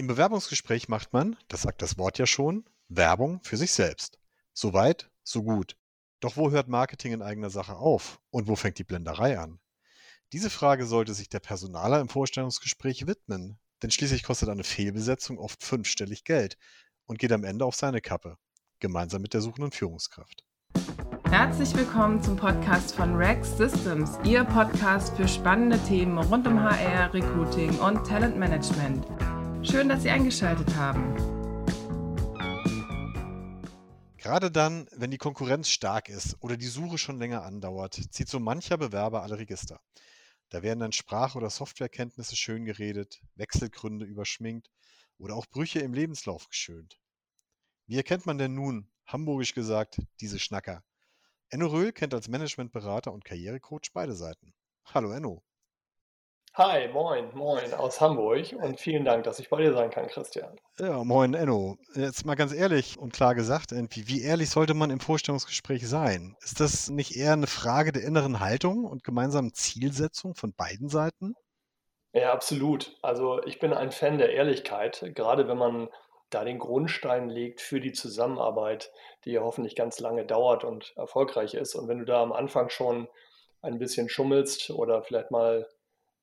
Im 0.00 0.06
Bewerbungsgespräch 0.06 0.88
macht 0.88 1.12
man, 1.12 1.36
das 1.48 1.60
sagt 1.60 1.82
das 1.82 1.98
Wort 1.98 2.16
ja 2.16 2.24
schon, 2.24 2.64
Werbung 2.88 3.38
für 3.42 3.58
sich 3.58 3.70
selbst. 3.72 4.18
So 4.54 4.72
weit, 4.72 5.10
so 5.22 5.42
gut. 5.42 5.76
Doch 6.20 6.38
wo 6.38 6.50
hört 6.50 6.68
Marketing 6.68 7.12
in 7.12 7.20
eigener 7.20 7.50
Sache 7.50 7.76
auf 7.76 8.18
und 8.30 8.48
wo 8.48 8.56
fängt 8.56 8.78
die 8.78 8.84
Blenderei 8.84 9.38
an? 9.38 9.60
Diese 10.32 10.48
Frage 10.48 10.86
sollte 10.86 11.12
sich 11.12 11.28
der 11.28 11.40
Personaler 11.40 12.00
im 12.00 12.08
Vorstellungsgespräch 12.08 13.06
widmen, 13.06 13.58
denn 13.82 13.90
schließlich 13.90 14.22
kostet 14.22 14.48
eine 14.48 14.64
Fehlbesetzung 14.64 15.38
oft 15.38 15.62
fünfstellig 15.62 16.24
Geld 16.24 16.56
und 17.04 17.18
geht 17.18 17.32
am 17.32 17.44
Ende 17.44 17.66
auf 17.66 17.74
seine 17.74 18.00
Kappe, 18.00 18.38
gemeinsam 18.78 19.20
mit 19.20 19.34
der 19.34 19.42
suchenden 19.42 19.70
Führungskraft. 19.70 20.46
Herzlich 21.28 21.76
willkommen 21.76 22.22
zum 22.22 22.36
Podcast 22.36 22.94
von 22.94 23.16
Rex 23.16 23.54
Systems, 23.58 24.18
Ihr 24.24 24.44
Podcast 24.44 25.14
für 25.14 25.28
spannende 25.28 25.78
Themen 25.80 26.16
rund 26.16 26.46
um 26.46 26.58
HR, 26.58 27.12
Recruiting 27.12 27.78
und 27.80 28.02
Talentmanagement. 28.06 29.06
Schön, 29.62 29.90
dass 29.90 30.02
Sie 30.02 30.10
eingeschaltet 30.10 30.74
haben. 30.74 31.14
Gerade 34.16 34.50
dann, 34.50 34.88
wenn 34.92 35.10
die 35.10 35.18
Konkurrenz 35.18 35.68
stark 35.68 36.08
ist 36.08 36.36
oder 36.40 36.56
die 36.56 36.66
Suche 36.66 36.96
schon 36.96 37.18
länger 37.18 37.42
andauert, 37.42 37.94
zieht 38.10 38.28
so 38.28 38.40
mancher 38.40 38.78
Bewerber 38.78 39.22
alle 39.22 39.38
Register. 39.38 39.78
Da 40.48 40.62
werden 40.62 40.80
dann 40.80 40.92
Sprach- 40.92 41.34
oder 41.34 41.50
Softwarekenntnisse 41.50 42.36
schön 42.36 42.64
geredet, 42.64 43.20
Wechselgründe 43.34 44.06
überschminkt 44.06 44.70
oder 45.18 45.34
auch 45.36 45.46
Brüche 45.46 45.80
im 45.80 45.92
Lebenslauf 45.92 46.48
geschönt. 46.48 46.98
Wie 47.86 47.98
erkennt 47.98 48.24
man 48.24 48.38
denn 48.38 48.54
nun, 48.54 48.90
hamburgisch 49.06 49.52
gesagt, 49.52 50.00
diese 50.20 50.38
Schnacker? 50.38 50.82
Enno 51.50 51.66
Röhl 51.66 51.92
kennt 51.92 52.14
als 52.14 52.28
Managementberater 52.28 53.12
und 53.12 53.26
Karrierecoach 53.26 53.92
beide 53.92 54.14
Seiten. 54.14 54.54
Hallo 54.86 55.10
Enno. 55.12 55.44
Hi, 56.62 56.88
moin, 56.88 57.30
moin 57.32 57.72
aus 57.72 58.02
Hamburg 58.02 58.52
und 58.52 58.78
vielen 58.78 59.06
Dank, 59.06 59.24
dass 59.24 59.38
ich 59.38 59.48
bei 59.48 59.62
dir 59.62 59.72
sein 59.72 59.88
kann, 59.88 60.08
Christian. 60.08 60.60
Ja, 60.78 61.02
moin 61.04 61.32
Enno. 61.32 61.78
Jetzt 61.94 62.26
mal 62.26 62.34
ganz 62.34 62.52
ehrlich 62.52 62.98
und 62.98 63.14
klar 63.14 63.34
gesagt, 63.34 63.72
irgendwie, 63.72 64.08
wie 64.08 64.20
ehrlich 64.20 64.50
sollte 64.50 64.74
man 64.74 64.90
im 64.90 65.00
Vorstellungsgespräch 65.00 65.88
sein? 65.88 66.36
Ist 66.42 66.60
das 66.60 66.90
nicht 66.90 67.16
eher 67.16 67.32
eine 67.32 67.46
Frage 67.46 67.92
der 67.92 68.02
inneren 68.02 68.40
Haltung 68.40 68.84
und 68.84 69.04
gemeinsamen 69.04 69.54
Zielsetzung 69.54 70.34
von 70.34 70.52
beiden 70.52 70.90
Seiten? 70.90 71.32
Ja, 72.12 72.30
absolut. 72.34 72.94
Also 73.00 73.42
ich 73.44 73.58
bin 73.58 73.72
ein 73.72 73.90
Fan 73.90 74.18
der 74.18 74.34
Ehrlichkeit, 74.34 75.12
gerade 75.14 75.48
wenn 75.48 75.56
man 75.56 75.88
da 76.28 76.44
den 76.44 76.58
Grundstein 76.58 77.30
legt 77.30 77.62
für 77.62 77.80
die 77.80 77.92
Zusammenarbeit, 77.92 78.92
die 79.24 79.30
ja 79.30 79.40
hoffentlich 79.40 79.76
ganz 79.76 79.98
lange 79.98 80.26
dauert 80.26 80.64
und 80.64 80.92
erfolgreich 80.96 81.54
ist. 81.54 81.74
Und 81.74 81.88
wenn 81.88 82.00
du 82.00 82.04
da 82.04 82.22
am 82.22 82.34
Anfang 82.34 82.68
schon 82.68 83.08
ein 83.62 83.78
bisschen 83.78 84.10
schummelst 84.10 84.68
oder 84.68 85.02
vielleicht 85.02 85.30
mal 85.30 85.66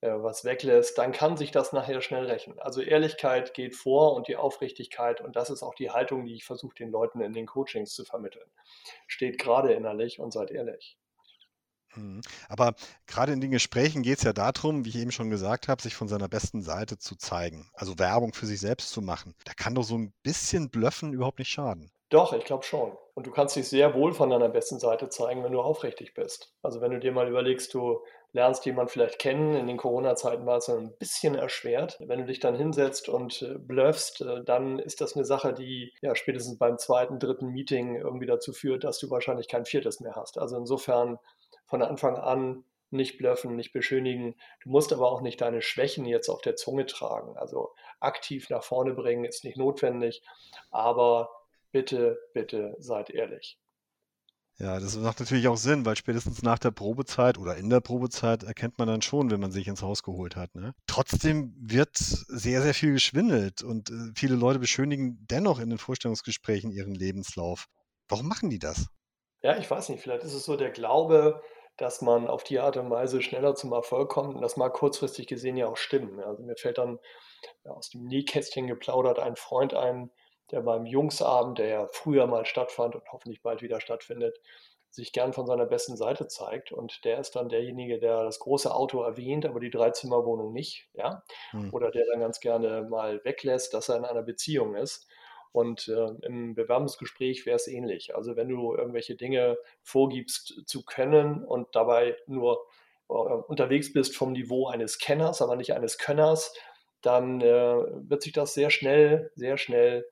was 0.02 0.46
weglässt, 0.46 0.98
dann 0.98 1.12
kann 1.12 1.38
sich 1.38 1.52
das 1.52 1.74
nachher 1.74 2.02
schnell 2.02 2.26
rächen. 2.26 2.60
Also 2.60 2.82
Ehrlichkeit 2.82 3.54
geht 3.54 3.76
vor 3.76 4.14
und 4.14 4.28
die 4.28 4.36
Aufrichtigkeit 4.36 5.22
und 5.22 5.36
das 5.36 5.50
ist 5.50 5.64
auch 5.64 5.74
die 5.74 5.92
Haltung, 5.92 6.26
die 6.26 6.36
ich 6.36 6.46
versuche 6.46 6.76
den 6.76 6.92
Leuten 6.92 7.22
in 7.22 7.34
den 7.34 7.48
Coachings 7.48 7.94
zu 7.94 8.06
vermitteln. 8.06 8.50
Steht 9.08 9.40
gerade 9.40 9.74
innerlich 9.74 10.20
und 10.20 10.32
seid 10.32 10.52
ehrlich. 10.52 10.98
Mhm. 11.96 12.22
Aber 12.48 12.76
gerade 13.08 13.34
in 13.34 13.42
den 13.42 13.52
Gesprächen 13.52 14.04
geht 14.04 14.20
es 14.20 14.24
ja 14.24 14.34
darum, 14.34 14.86
wie 14.86 14.90
ich 14.90 14.98
eben 14.98 15.12
schon 15.12 15.30
gesagt 15.30 15.68
habe, 15.68 15.82
sich 15.82 15.96
von 15.96 16.08
seiner 16.08 16.28
besten 16.28 16.62
Seite 16.62 16.98
zu 16.98 17.16
zeigen. 17.16 17.70
Also 17.74 17.98
Werbung 17.98 18.34
für 18.34 18.46
sich 18.46 18.60
selbst 18.60 18.92
zu 18.92 19.02
machen. 19.02 19.36
Da 19.46 19.54
kann 19.54 19.76
doch 19.76 19.84
so 19.84 19.98
ein 19.98 20.14
bisschen 20.24 20.70
Blöffen 20.70 21.14
überhaupt 21.14 21.40
nicht 21.40 21.50
schaden. 21.50 21.92
Doch, 22.10 22.32
ich 22.32 22.46
glaube 22.46 22.64
schon. 22.64 22.98
Und 23.16 23.28
du 23.28 23.32
kannst 23.32 23.56
dich 23.56 23.68
sehr 23.68 23.94
wohl 23.94 24.14
von 24.14 24.30
deiner 24.30 24.48
besten 24.48 24.80
Seite 24.80 25.10
zeigen, 25.10 25.44
wenn 25.44 25.52
du 25.52 25.60
aufrichtig 25.60 26.14
bist. 26.14 26.54
Also 26.62 26.80
wenn 26.80 26.92
du 26.92 27.00
dir 27.00 27.12
mal 27.12 27.28
überlegst, 27.28 27.74
du 27.74 28.02
lernst 28.34 28.66
jemanden 28.66 28.92
vielleicht 28.92 29.20
kennen, 29.20 29.56
in 29.56 29.68
den 29.68 29.78
Corona-Zeiten 29.78 30.46
war 30.46 30.58
es 30.58 30.70
ein 30.70 30.96
bisschen 30.98 31.36
erschwert. 31.36 31.98
Wenn 32.00 32.20
du 32.20 32.26
dich 32.26 32.40
dann 32.40 32.56
hinsetzt 32.56 33.10
und 33.10 33.42
äh, 33.42 33.58
bluffst, 33.58 34.22
äh, 34.22 34.44
dann 34.44 34.80
ist 34.80 35.02
das 35.02 35.16
eine 35.16 35.26
Sache, 35.26 35.54
die 35.54 35.94
ja 36.02 36.16
spätestens 36.16 36.58
beim 36.58 36.78
zweiten, 36.78 37.20
dritten 37.20 37.50
Meeting 37.50 37.96
irgendwie 37.96 38.26
dazu 38.26 38.54
führt, 38.54 38.84
dass 38.84 39.00
du 39.00 39.10
wahrscheinlich 39.10 39.48
kein 39.48 39.66
viertes 39.66 40.00
mehr 40.00 40.16
hast. 40.16 40.38
Also 40.38 40.58
insofern 40.58 41.20
von 41.66 41.82
Anfang 41.82 42.18
an 42.18 42.64
nicht 42.90 43.18
bluffen, 43.18 43.56
nicht 43.56 43.74
beschönigen. 43.74 44.36
Du 44.64 44.70
musst 44.70 44.94
aber 44.94 45.12
auch 45.12 45.22
nicht 45.22 45.42
deine 45.42 45.62
Schwächen 45.62 46.06
jetzt 46.06 46.30
auf 46.30 46.42
der 46.42 46.56
Zunge 46.56 46.86
tragen. 46.86 47.38
Also 47.38 47.74
aktiv 48.00 48.50
nach 48.50 48.64
vorne 48.64 48.94
bringen 48.94 49.26
ist 49.26 49.44
nicht 49.44 49.58
notwendig, 49.58 50.22
aber 50.72 51.30
bitte, 51.72 52.20
bitte 52.34 52.76
seid 52.80 53.10
ehrlich. 53.10 53.58
Ja, 54.60 54.80
das 54.80 54.98
macht 54.98 55.20
natürlich 55.20 55.48
auch 55.48 55.58
Sinn, 55.58 55.86
weil 55.86 55.96
spätestens 55.96 56.42
nach 56.42 56.58
der 56.58 56.72
Probezeit 56.72 57.38
oder 57.38 57.58
in 57.58 57.70
der 57.70 57.80
Probezeit 57.80 58.42
erkennt 58.42 58.80
man 58.80 58.88
dann 58.88 59.04
schon, 59.04 59.30
wenn 59.30 59.40
man 59.40 59.52
sich 59.52 59.68
ins 59.68 59.84
Haus 59.84 60.02
geholt 60.02 60.36
hat. 60.36 60.56
Ne? 60.56 60.74
Trotzdem 60.88 61.54
wird 61.60 61.96
sehr, 61.96 62.64
sehr 62.64 62.74
viel 62.74 62.94
geschwindelt 62.94 63.62
und 63.62 63.92
äh, 63.92 64.12
viele 64.16 64.36
Leute 64.36 64.58
beschönigen 64.58 65.20
dennoch 65.30 65.60
in 65.60 65.70
den 65.70 65.78
Vorstellungsgesprächen 65.78 66.72
ihren 66.72 66.96
Lebenslauf. 66.96 67.68
Warum 68.08 68.28
machen 68.28 68.50
die 68.50 68.58
das? 68.58 68.88
Ja, 69.44 69.58
ich 69.58 69.70
weiß 69.70 69.90
nicht, 69.90 70.02
vielleicht 70.02 70.24
ist 70.24 70.34
es 70.34 70.46
so 70.46 70.58
der 70.58 70.72
Glaube, 70.72 71.44
dass 71.78 72.02
man 72.02 72.28
auf 72.28 72.44
die 72.44 72.60
Art 72.60 72.78
und 72.78 72.90
Weise 72.90 73.22
schneller 73.22 73.54
zum 73.54 73.72
Erfolg 73.72 74.10
kommt 74.10 74.36
und 74.36 74.42
das 74.42 74.58
mag 74.58 74.74
kurzfristig 74.74 75.28
gesehen 75.28 75.58
ja 75.58 75.68
auch 75.68 75.78
stimmen. 75.78 76.20
Also 76.20 76.42
mir 76.42 76.56
fällt 76.58 76.80
dann 76.80 76.98
ja, 77.64 77.72
aus 77.72 77.92
dem 77.92 78.06
Nähkästchen 78.06 78.66
geplaudert 78.66 79.20
ein 79.20 79.36
Freund 79.36 79.76
ein, 79.76 80.10
der 80.52 80.62
beim 80.62 80.86
Jungsabend, 80.86 81.60
der 81.60 81.68
ja 81.68 81.88
früher 81.88 82.28
mal 82.28 82.46
stattfand 82.46 82.96
und 82.96 83.04
hoffentlich 83.12 83.42
bald 83.42 83.62
wieder 83.62 83.82
stattfindet, 83.82 84.40
sich 84.90 85.12
gern 85.12 85.34
von 85.34 85.46
seiner 85.46 85.66
besten 85.66 85.98
Seite 85.98 86.28
zeigt. 86.28 86.72
Und 86.72 87.04
der 87.06 87.20
ist 87.20 87.36
dann 87.36 87.50
derjenige, 87.50 88.00
der 88.00 88.24
das 88.24 88.40
große 88.40 88.74
Auto 88.74 89.02
erwähnt, 89.02 89.46
aber 89.46 89.60
die 89.60 89.70
Dreizimmerwohnung 89.70 90.54
nicht, 90.54 90.90
ja. 90.94 91.24
Hm. 91.52 91.74
Oder 91.74 91.92
der 91.92 92.06
dann 92.12 92.20
ganz 92.20 92.40
gerne 92.40 92.84
mal 92.90 93.24
weglässt, 93.24 93.74
dass 93.74 93.90
er 93.90 93.98
in 93.98 94.06
einer 94.06 94.24
Beziehung 94.24 94.76
ist. 94.76 95.08
Und 95.52 95.88
äh, 95.88 96.10
im 96.24 96.56
Bewerbungsgespräch 96.56 97.46
wäre 97.46 97.56
es 97.56 97.68
ähnlich. 97.68 98.16
Also 98.16 98.36
wenn 98.36 98.50
du 98.50 98.76
irgendwelche 98.76 99.16
Dinge 99.16 99.58
vorgibst 99.82 100.64
zu 100.66 100.84
können 100.84 101.44
und 101.44 101.68
dabei 101.76 102.16
nur 102.28 102.66
äh, 103.10 103.14
unterwegs 103.14 103.92
bist 103.94 104.16
vom 104.16 104.34
Niveau 104.34 104.68
eines 104.68 105.00
Kenners, 105.00 105.42
aber 105.42 105.56
nicht 105.56 105.74
eines 105.74 105.98
Könners, 105.98 106.54
dann 107.02 107.42
äh, 107.42 107.46
wird 107.46 108.22
sich 108.22 108.34
das 108.34 108.54
sehr 108.54 108.70
schnell, 108.70 109.32
sehr 109.36 109.58
schnell 109.58 110.06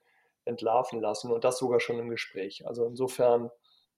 entlarven 0.46 1.02
lassen 1.02 1.32
und 1.32 1.44
das 1.44 1.58
sogar 1.58 1.80
schon 1.80 2.00
im 2.00 2.10
Gespräch. 2.10 2.66
Also 2.66 2.86
insofern 2.86 3.50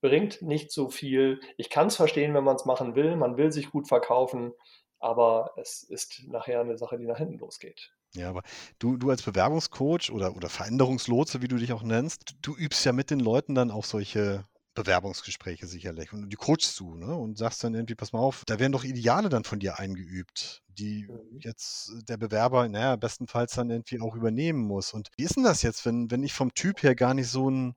bringt 0.02 0.41
nicht 0.41 0.72
so 0.72 0.90
viel. 0.90 1.40
Ich 1.58 1.69
kann 1.69 1.88
es 1.88 1.96
verstehen, 1.96 2.34
wenn 2.34 2.44
man 2.44 2.56
es 2.56 2.66
machen 2.66 2.96
will. 2.96 3.16
Man 3.16 3.38
will 3.38 3.52
sich 3.52 3.72
gut 3.72 3.88
verkaufen, 3.88 4.53
aber 5.00 5.52
es 5.58 5.84
ist 5.84 6.24
nachher 6.28 6.62
eine 6.62 6.78
Sache, 6.78 6.97
die 6.97 7.06
nach 7.06 7.18
hinten 7.18 7.40
losgeht. 7.40 7.94
Ja, 8.13 8.30
aber 8.30 8.41
du, 8.80 8.97
du 8.97 9.09
als 9.09 9.22
Bewerbungscoach 9.22 10.12
oder, 10.12 10.35
oder 10.35 10.50
Veränderungslotse, 10.50 11.41
wie 11.41 11.47
du 11.47 11.58
dich 11.58 11.74
auch 11.74 11.84
nennst, 11.84 12.35
du 12.41 12.56
übst 12.56 12.85
ja 12.85 12.94
mit 12.94 13.12
den 13.12 13.19
Leuten 13.19 13.53
dann 13.53 13.69
auch 13.69 13.85
solche 13.85 14.46
Bewerbungsgespräche 14.83 15.67
sicherlich 15.67 16.13
und 16.13 16.29
die 16.29 16.35
coachst 16.35 16.79
du, 16.79 16.95
ne? 16.95 17.13
Und 17.15 17.38
sagst 17.38 17.63
dann 17.63 17.73
irgendwie, 17.73 17.95
pass 17.95 18.13
mal 18.13 18.19
auf, 18.19 18.43
da 18.45 18.59
werden 18.59 18.71
doch 18.71 18.83
Ideale 18.83 19.29
dann 19.29 19.43
von 19.43 19.59
dir 19.59 19.79
eingeübt, 19.79 20.63
die 20.69 21.07
mhm. 21.09 21.39
jetzt 21.39 21.91
der 22.07 22.17
Bewerber, 22.17 22.67
naja, 22.69 22.95
bestenfalls 22.95 23.53
dann 23.53 23.69
irgendwie 23.69 23.99
auch 23.99 24.16
übernehmen 24.16 24.61
muss. 24.61 24.93
Und 24.93 25.09
wie 25.17 25.23
ist 25.23 25.35
denn 25.35 25.43
das 25.43 25.61
jetzt, 25.61 25.85
wenn, 25.85 26.09
wenn 26.11 26.23
ich 26.23 26.33
vom 26.33 26.53
Typ 26.53 26.83
her 26.83 26.95
gar 26.95 27.13
nicht 27.13 27.29
so 27.29 27.49
ein, 27.49 27.75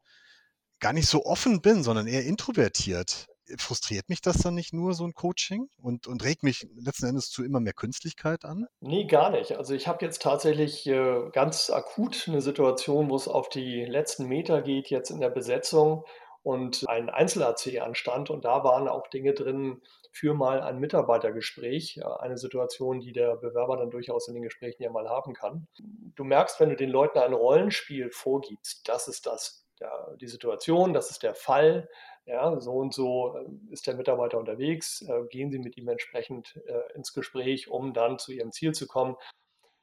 gar 0.78 0.92
nicht 0.92 1.08
so 1.08 1.24
offen 1.24 1.60
bin, 1.60 1.82
sondern 1.82 2.06
eher 2.06 2.24
introvertiert? 2.24 3.26
frustriert 3.58 4.08
mich 4.08 4.20
das 4.20 4.38
dann 4.38 4.54
nicht 4.54 4.72
nur, 4.72 4.94
so 4.94 5.04
ein 5.04 5.14
Coaching? 5.14 5.68
Und, 5.82 6.06
und 6.06 6.22
regt 6.24 6.42
mich 6.42 6.68
letzten 6.76 7.06
Endes 7.06 7.30
zu 7.30 7.44
immer 7.44 7.60
mehr 7.60 7.72
Künstlichkeit 7.72 8.44
an? 8.44 8.66
Nee, 8.80 9.06
gar 9.06 9.30
nicht. 9.30 9.56
Also 9.56 9.74
ich 9.74 9.88
habe 9.88 10.04
jetzt 10.04 10.22
tatsächlich 10.22 10.86
äh, 10.86 11.30
ganz 11.32 11.70
akut 11.70 12.26
eine 12.28 12.40
Situation, 12.40 13.10
wo 13.10 13.16
es 13.16 13.28
auf 13.28 13.48
die 13.48 13.84
letzten 13.84 14.26
Meter 14.26 14.62
geht, 14.62 14.88
jetzt 14.88 15.10
in 15.10 15.20
der 15.20 15.30
Besetzung 15.30 16.04
und 16.42 16.88
ein 16.88 17.10
Einzel-AC 17.10 17.80
anstand. 17.80 18.30
Und 18.30 18.44
da 18.44 18.64
waren 18.64 18.88
auch 18.88 19.06
Dinge 19.08 19.34
drin 19.34 19.82
für 20.12 20.34
mal 20.34 20.60
ein 20.62 20.78
Mitarbeitergespräch, 20.78 22.00
eine 22.18 22.38
Situation, 22.38 23.00
die 23.00 23.12
der 23.12 23.36
Bewerber 23.36 23.76
dann 23.76 23.90
durchaus 23.90 24.28
in 24.28 24.34
den 24.34 24.42
Gesprächen 24.42 24.82
ja 24.82 24.90
mal 24.90 25.08
haben 25.08 25.34
kann. 25.34 25.68
Du 26.16 26.24
merkst, 26.24 26.58
wenn 26.60 26.70
du 26.70 26.76
den 26.76 26.90
Leuten 26.90 27.18
ein 27.18 27.32
Rollenspiel 27.32 28.10
vorgibst, 28.10 28.88
das 28.88 29.06
ist 29.06 29.26
das, 29.26 29.66
ja, 29.78 30.14
die 30.20 30.26
Situation, 30.26 30.92
das 30.92 31.10
ist 31.10 31.22
der 31.22 31.34
Fall, 31.34 31.88
ja, 32.26 32.60
so 32.60 32.72
und 32.72 32.92
so 32.92 33.36
äh, 33.36 33.72
ist 33.72 33.86
der 33.86 33.94
Mitarbeiter 33.94 34.38
unterwegs, 34.38 35.02
äh, 35.02 35.22
gehen 35.30 35.50
Sie 35.50 35.58
mit 35.58 35.76
ihm 35.76 35.88
entsprechend 35.88 36.60
äh, 36.66 36.94
ins 36.94 37.12
Gespräch, 37.12 37.68
um 37.68 37.92
dann 37.94 38.18
zu 38.18 38.32
Ihrem 38.32 38.52
Ziel 38.52 38.72
zu 38.72 38.86
kommen 38.86 39.16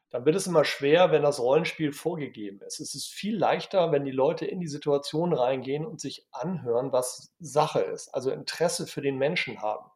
dann 0.09 0.25
wird 0.25 0.36
es 0.36 0.48
immer 0.48 0.63
schwer, 0.63 1.12
wenn 1.12 1.24
das 1.24 1.39
Rollenspiel 1.39 1.92
vorgegeben 1.92 2.62
ist. 2.62 2.80
Es 2.80 2.95
ist 2.95 3.07
viel 3.07 3.38
leichter, 3.38 3.92
wenn 3.92 4.06
die 4.06 4.12
Leute 4.12 4.45
in 4.45 4.59
die 4.59 4.68
Situation 4.68 5.33
reingehen 5.33 5.86
und 5.86 6.00
sich 6.00 6.25
anhören, 6.31 6.94
was 6.94 7.33
Sache 7.39 7.81
ist, 7.81 8.13
also 8.13 8.31
Interesse 8.31 8.88
für 8.88 9.01
den 9.01 9.18
Menschen 9.18 9.62
haben. 9.62 9.89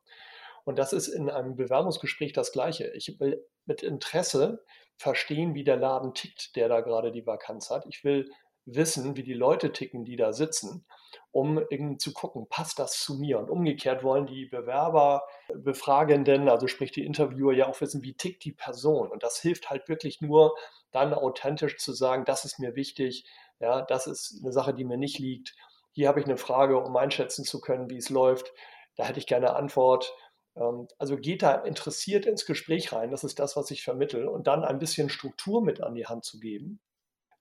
Und 0.64 0.78
das 0.78 0.94
ist 0.94 1.08
in 1.08 1.30
einem 1.30 1.56
Bewerbungsgespräch 1.56 2.34
das 2.34 2.52
Gleiche. 2.52 2.92
Ich 2.96 3.20
will 3.20 3.44
mit 3.66 3.84
Interesse 3.84 4.64
verstehen, 4.98 5.56
wie 5.56 5.64
der 5.64 5.78
Laden 5.78 6.14
tickt, 6.14 6.56
der 6.56 6.68
da 6.68 6.82
gerade 6.82 7.12
die 7.12 7.26
Vakanz 7.26 7.70
hat. 7.70 7.86
Ich 7.88 8.04
will 8.04 8.30
wissen, 8.66 9.16
wie 9.18 9.24
die 9.24 9.34
Leute 9.34 9.72
ticken, 9.72 10.06
die 10.06 10.18
da 10.18 10.34
sitzen. 10.34 10.86
Um 11.32 11.66
zu 11.98 12.14
gucken, 12.14 12.48
passt 12.50 12.80
das 12.80 13.00
zu 13.00 13.16
mir? 13.16 13.40
Und 13.40 13.50
umgekehrt 13.50 14.04
wollen 14.04 14.26
die 14.26 14.46
Bewerber, 14.46 15.24
Befragenden, 15.54 16.50
also 16.50 16.68
sprich 16.68 16.92
die 16.92 17.06
Interviewer, 17.06 17.54
ja 17.54 17.68
auch 17.68 17.80
wissen, 17.82 18.04
wie 18.04 18.14
tickt 18.14 18.44
die 18.44 18.52
Person. 18.52 19.10
Und 19.10 19.24
das 19.24 19.40
hilft 19.40 19.70
halt 19.70 19.88
wirklich 19.90 20.22
nur, 20.22 20.56
dann 20.92 21.14
authentisch 21.14 21.78
zu 21.78 21.94
sagen, 21.94 22.26
das 22.26 22.46
ist 22.46 22.60
mir 22.60 22.76
wichtig, 22.76 23.26
ja, 23.60 23.82
das 23.82 24.08
ist 24.08 24.40
eine 24.42 24.52
Sache, 24.52 24.74
die 24.74 24.84
mir 24.84 24.98
nicht 24.98 25.20
liegt. 25.20 25.56
Hier 25.92 26.08
habe 26.08 26.20
ich 26.20 26.26
eine 26.26 26.38
Frage, 26.38 26.78
um 26.78 26.96
einschätzen 26.98 27.46
zu 27.46 27.62
können, 27.62 27.90
wie 27.90 27.98
es 27.98 28.10
läuft. 28.10 28.54
Da 28.96 29.06
hätte 29.06 29.20
ich 29.20 29.28
gerne 29.28 29.56
Antwort. 29.56 30.14
Ähm, 30.56 30.88
also 30.98 31.18
geht 31.18 31.44
da 31.44 31.56
interessiert 31.56 32.26
ins 32.26 32.46
Gespräch 32.46 32.92
rein, 32.94 33.12
das 33.12 33.24
ist 33.24 33.40
das, 33.40 33.56
was 33.56 33.72
ich 33.72 33.84
vermittle, 33.84 34.30
und 34.30 34.48
dann 34.48 34.64
ein 34.64 34.80
bisschen 34.80 35.10
Struktur 35.10 35.64
mit 35.64 35.82
an 35.82 35.96
die 35.96 36.08
Hand 36.08 36.26
zu 36.26 36.40
geben, 36.40 36.80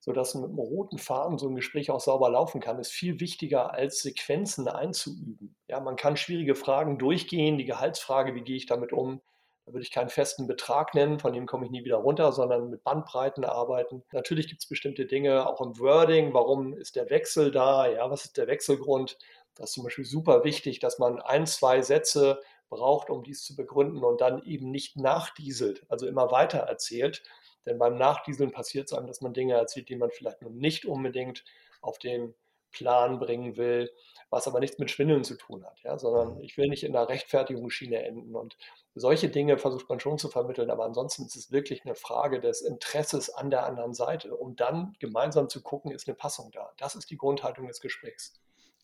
sodass 0.01 0.35
mit 0.35 0.47
einem 0.47 0.59
roten 0.59 0.99
Faden 0.99 1.39
so 1.39 1.49
ein 1.49 1.55
Gespräch 1.55 1.91
auch 1.91 2.01
sauber 2.01 2.31
laufen 2.31 2.61
kann, 2.61 2.79
ist 2.79 2.91
viel 2.91 3.21
wichtiger 3.21 3.73
als 3.73 4.03
Sequenzen 4.03 4.67
einzuüben. 4.67 5.55
Ja, 5.69 5.81
man 5.81 5.97
kann 5.97 6.17
schwierige 6.17 6.55
Fragen 6.55 6.99
durchgehen, 6.99 7.59
die 7.59 7.67
Gehaltsfrage, 7.67 8.35
wie 8.35 8.43
gehe 8.43 8.57
ich 8.57 8.67
damit 8.67 8.93
um, 8.93 9.21
da 9.67 9.75
würde 9.75 9.85
ich 9.85 9.93
keinen 9.93 10.09
festen 10.09 10.47
Betrag 10.47 10.95
nennen, 10.95 11.21
von 11.21 11.33
dem 11.33 11.47
komme 11.47 11.67
ich 11.67 11.71
nie 11.71 11.85
wieder 11.85 11.99
runter, 11.99 12.33
sondern 12.33 12.71
mit 12.71 12.83
Bandbreiten 12.83 13.45
arbeiten. 13.45 14.03
Natürlich 14.11 14.49
gibt 14.49 14.63
es 14.63 14.69
bestimmte 14.69 15.07
Dinge, 15.07 15.47
auch 15.47 15.61
im 15.61 15.79
Wording, 15.79 16.33
warum 16.33 16.73
ist 16.73 16.97
der 16.97 17.11
Wechsel 17.11 17.51
da, 17.51 17.87
ja, 17.87 18.11
was 18.11 18.25
ist 18.25 18.37
der 18.37 18.47
Wechselgrund. 18.47 19.19
Das 19.55 19.71
ist 19.71 19.75
zum 19.75 19.85
Beispiel 19.85 20.07
super 20.07 20.45
wichtig, 20.45 20.81
dass 20.81 20.99
man 20.99 21.21
ein, 21.21 21.47
zwei 21.47 21.83
Sätze 21.83 22.41
braucht, 22.71 23.11
um 23.11 23.23
dies 23.23 23.45
zu 23.45 23.55
begründen 23.55 24.03
und 24.03 24.21
dann 24.21 24.43
eben 24.45 24.71
nicht 24.71 24.97
nachdieselt, 24.97 25.85
also 25.89 26.07
immer 26.07 26.31
weiter 26.31 26.61
erzählt. 26.61 27.23
Denn 27.67 27.79
beim 27.79 27.97
Nachdieseln 27.97 28.53
passiert 28.53 28.87
es 28.87 28.93
einem, 28.93 29.07
dass 29.07 29.21
man 29.21 29.35
Dinge 29.35 29.55
erzählt, 29.55 29.89
die 29.89 29.97
man 29.97 30.11
vielleicht 30.11 30.43
nun 30.43 30.57
nicht 30.57 30.87
unbedingt 30.87 31.45
auf 31.81 31.99
den 31.99 32.35
Plan 32.73 33.19
bringen 33.19 33.57
will, 33.57 33.91
was 34.31 34.47
aber 34.47 34.61
nichts 34.61 34.79
mit 34.79 34.91
Schwindeln 34.91 35.25
zu 35.25 35.37
tun 35.37 35.65
hat, 35.65 35.81
ja, 35.83 35.99
sondern 35.99 36.37
mhm. 36.37 36.41
ich 36.41 36.57
will 36.57 36.69
nicht 36.69 36.85
in 36.85 36.95
einer 36.95 37.09
Rechtfertigungsschiene 37.09 38.05
enden. 38.05 38.37
Und 38.37 38.57
solche 38.95 39.29
Dinge 39.29 39.59
versucht 39.59 39.89
man 39.89 39.99
schon 39.99 40.19
zu 40.19 40.29
vermitteln, 40.29 40.71
aber 40.71 40.85
ansonsten 40.85 41.25
ist 41.25 41.37
es 41.37 41.51
wirklich 41.51 41.85
eine 41.85 41.95
Frage 41.95 42.41
des 42.41 42.63
Interesses 42.63 43.31
an 43.31 43.51
der 43.51 43.67
anderen 43.67 43.93
Seite, 43.93 44.37
um 44.37 44.57
dann 44.57 44.95
gemeinsam 45.01 45.49
zu 45.49 45.63
gucken, 45.63 45.91
ist 45.91 46.09
eine 46.09 46.15
Passung 46.15 46.51
da. 46.53 46.71
Das 46.79 46.95
ist 46.95 47.11
die 47.11 47.17
Grundhaltung 47.17 47.67
des 47.67 47.81
Gesprächs. 47.81 48.35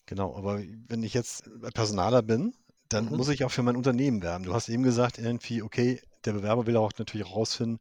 Genau, 0.05 0.35
aber 0.35 0.61
wenn 0.87 1.03
ich 1.03 1.13
jetzt 1.13 1.49
Personaler 1.73 2.21
bin, 2.21 2.53
dann 2.89 3.05
mhm. 3.05 3.17
muss 3.17 3.29
ich 3.29 3.43
auch 3.43 3.51
für 3.51 3.63
mein 3.63 3.75
Unternehmen 3.75 4.21
werben. 4.21 4.45
Du 4.45 4.53
hast 4.53 4.69
eben 4.69 4.83
gesagt, 4.83 5.17
irgendwie, 5.17 5.61
okay, 5.61 6.01
der 6.25 6.33
Bewerber 6.33 6.65
will 6.65 6.77
auch 6.77 6.91
natürlich 6.97 7.27
herausfinden, 7.27 7.77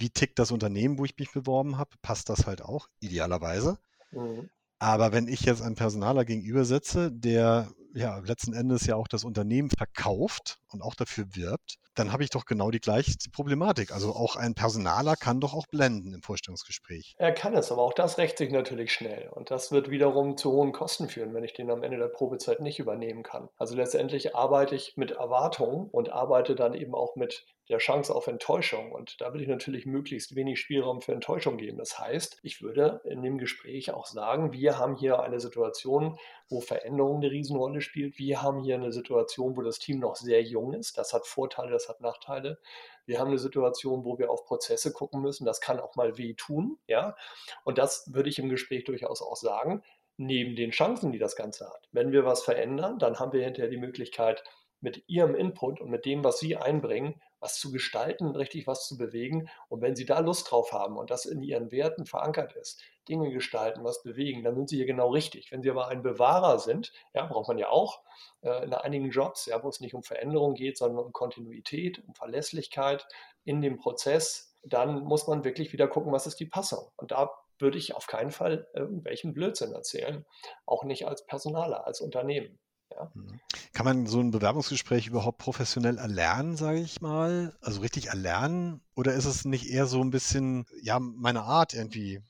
wie 0.00 0.10
tickt 0.10 0.38
das 0.38 0.50
Unternehmen, 0.50 0.98
wo 0.98 1.04
ich 1.04 1.16
mich 1.18 1.32
beworben 1.32 1.78
habe. 1.78 1.90
Passt 2.02 2.28
das 2.28 2.46
halt 2.46 2.62
auch, 2.62 2.88
idealerweise. 3.00 3.78
Mhm. 4.10 4.50
Aber 4.78 5.12
wenn 5.12 5.28
ich 5.28 5.42
jetzt 5.42 5.60
einen 5.60 5.74
Personaler 5.74 6.24
gegenüber 6.24 6.64
sitze, 6.64 7.12
der 7.12 7.70
ja 7.94 8.18
letzten 8.18 8.54
Endes 8.54 8.86
ja 8.86 8.96
auch 8.96 9.08
das 9.08 9.24
Unternehmen 9.24 9.68
verkauft 9.70 10.60
und 10.72 10.82
auch 10.82 10.94
dafür 10.94 11.26
wirbt, 11.34 11.76
dann 11.94 12.12
habe 12.12 12.22
ich 12.22 12.30
doch 12.30 12.44
genau 12.44 12.70
die 12.70 12.80
gleiche 12.80 13.12
Problematik. 13.32 13.92
Also 13.92 14.10
auch 14.10 14.36
ein 14.36 14.54
Personaler 14.54 15.16
kann 15.16 15.40
doch 15.40 15.54
auch 15.54 15.66
blenden 15.66 16.14
im 16.14 16.22
Vorstellungsgespräch. 16.22 17.14
Er 17.18 17.32
kann 17.32 17.54
es, 17.54 17.70
aber 17.72 17.82
auch 17.82 17.92
das 17.92 18.18
rächt 18.18 18.38
sich 18.38 18.50
natürlich 18.50 18.92
schnell. 18.92 19.28
Und 19.30 19.50
das 19.50 19.72
wird 19.72 19.90
wiederum 19.90 20.36
zu 20.36 20.52
hohen 20.52 20.72
Kosten 20.72 21.08
führen, 21.08 21.34
wenn 21.34 21.44
ich 21.44 21.52
den 21.52 21.70
am 21.70 21.82
Ende 21.82 21.98
der 21.98 22.08
Probezeit 22.08 22.60
nicht 22.60 22.78
übernehmen 22.78 23.22
kann. 23.22 23.48
Also 23.56 23.76
letztendlich 23.76 24.34
arbeite 24.34 24.74
ich 24.74 24.96
mit 24.96 25.10
Erwartungen 25.12 25.88
und 25.90 26.10
arbeite 26.10 26.54
dann 26.54 26.74
eben 26.74 26.94
auch 26.94 27.16
mit 27.16 27.46
der 27.70 27.78
Chance 27.78 28.14
auf 28.14 28.26
Enttäuschung. 28.26 28.92
Und 28.92 29.20
da 29.20 29.32
will 29.32 29.40
ich 29.40 29.48
natürlich 29.48 29.86
möglichst 29.86 30.34
wenig 30.34 30.60
Spielraum 30.60 31.00
für 31.00 31.12
Enttäuschung 31.12 31.56
geben. 31.56 31.78
Das 31.78 31.98
heißt, 31.98 32.40
ich 32.42 32.60
würde 32.62 33.00
in 33.04 33.22
dem 33.22 33.38
Gespräch 33.38 33.92
auch 33.92 34.06
sagen, 34.06 34.52
wir 34.52 34.78
haben 34.78 34.96
hier 34.96 35.20
eine 35.20 35.40
Situation, 35.40 36.18
wo 36.48 36.60
Veränderung 36.60 37.18
eine 37.18 37.30
Riesenrolle 37.30 37.80
spielt. 37.80 38.18
Wir 38.18 38.42
haben 38.42 38.60
hier 38.60 38.74
eine 38.74 38.92
Situation, 38.92 39.56
wo 39.56 39.62
das 39.62 39.78
Team 39.78 40.00
noch 40.00 40.16
sehr 40.16 40.42
jung 40.42 40.59
ist. 40.74 40.98
Das 40.98 41.12
hat 41.12 41.26
Vorteile, 41.26 41.70
das 41.70 41.88
hat 41.88 42.00
Nachteile. 42.00 42.58
Wir 43.06 43.18
haben 43.18 43.28
eine 43.28 43.38
Situation, 43.38 44.04
wo 44.04 44.18
wir 44.18 44.30
auf 44.30 44.44
Prozesse 44.44 44.92
gucken 44.92 45.20
müssen. 45.20 45.44
Das 45.44 45.60
kann 45.60 45.80
auch 45.80 45.96
mal 45.96 46.18
wehtun. 46.18 46.78
Ja? 46.86 47.16
Und 47.64 47.78
das 47.78 48.12
würde 48.12 48.28
ich 48.28 48.38
im 48.38 48.48
Gespräch 48.48 48.84
durchaus 48.84 49.22
auch 49.22 49.36
sagen, 49.36 49.82
neben 50.16 50.54
den 50.54 50.70
Chancen, 50.70 51.12
die 51.12 51.18
das 51.18 51.34
Ganze 51.34 51.66
hat. 51.66 51.88
Wenn 51.92 52.12
wir 52.12 52.24
was 52.24 52.42
verändern, 52.42 52.98
dann 52.98 53.18
haben 53.18 53.32
wir 53.32 53.42
hinterher 53.42 53.70
die 53.70 53.78
Möglichkeit, 53.78 54.44
mit 54.80 55.04
ihrem 55.08 55.34
Input 55.34 55.80
und 55.80 55.90
mit 55.90 56.04
dem, 56.04 56.24
was 56.24 56.38
sie 56.38 56.56
einbringen, 56.56 57.20
was 57.38 57.58
zu 57.58 57.70
gestalten, 57.70 58.36
richtig 58.36 58.66
was 58.66 58.86
zu 58.86 58.96
bewegen. 58.96 59.48
Und 59.68 59.80
wenn 59.80 59.96
sie 59.96 60.04
da 60.04 60.20
Lust 60.20 60.50
drauf 60.50 60.72
haben 60.72 60.96
und 60.96 61.10
das 61.10 61.24
in 61.24 61.42
ihren 61.42 61.70
Werten 61.72 62.06
verankert 62.06 62.54
ist, 62.54 62.82
Dinge 63.08 63.30
gestalten, 63.30 63.82
was 63.84 64.02
bewegen, 64.02 64.42
dann 64.42 64.54
sind 64.54 64.68
sie 64.68 64.76
hier 64.76 64.86
genau 64.86 65.10
richtig. 65.10 65.50
Wenn 65.50 65.62
sie 65.62 65.70
aber 65.70 65.88
ein 65.88 66.02
Bewahrer 66.02 66.58
sind, 66.58 66.92
ja, 67.14 67.26
braucht 67.26 67.48
man 67.48 67.58
ja 67.58 67.70
auch 67.70 68.02
äh, 68.42 68.64
in 68.64 68.74
einigen 68.74 69.10
Jobs, 69.10 69.46
ja, 69.46 69.62
wo 69.62 69.68
es 69.68 69.80
nicht 69.80 69.94
um 69.94 70.02
Veränderung 70.02 70.54
geht, 70.54 70.78
sondern 70.78 71.04
um 71.04 71.12
Kontinuität, 71.12 72.02
um 72.06 72.14
Verlässlichkeit 72.14 73.06
in 73.44 73.62
dem 73.62 73.78
Prozess, 73.78 74.56
dann 74.62 75.00
muss 75.04 75.26
man 75.26 75.44
wirklich 75.44 75.72
wieder 75.72 75.88
gucken, 75.88 76.12
was 76.12 76.26
ist 76.26 76.40
die 76.40 76.46
Passung. 76.46 76.90
Und 76.96 77.10
da 77.10 77.30
würde 77.58 77.78
ich 77.78 77.94
auf 77.94 78.06
keinen 78.06 78.30
Fall 78.30 78.68
irgendwelchen 78.74 79.34
Blödsinn 79.34 79.72
erzählen, 79.72 80.24
auch 80.66 80.84
nicht 80.84 81.06
als 81.06 81.26
Personaler, 81.26 81.86
als 81.86 82.00
Unternehmen. 82.00 82.58
Ja. 82.90 83.10
Mhm. 83.14 83.40
Kann 83.72 83.84
man 83.84 84.06
so 84.06 84.20
ein 84.20 84.30
Bewerbungsgespräch 84.30 85.06
überhaupt 85.06 85.38
professionell 85.38 85.98
erlernen, 85.98 86.56
sage 86.56 86.80
ich 86.80 87.00
mal? 87.00 87.56
Also 87.60 87.80
richtig 87.80 88.08
erlernen? 88.08 88.82
Oder 88.96 89.14
ist 89.14 89.26
es 89.26 89.44
nicht 89.44 89.70
eher 89.70 89.86
so 89.86 90.00
ein 90.00 90.10
bisschen, 90.10 90.66
ja, 90.82 90.98
meine 90.98 91.42
Art 91.42 91.74
irgendwie 91.74 92.20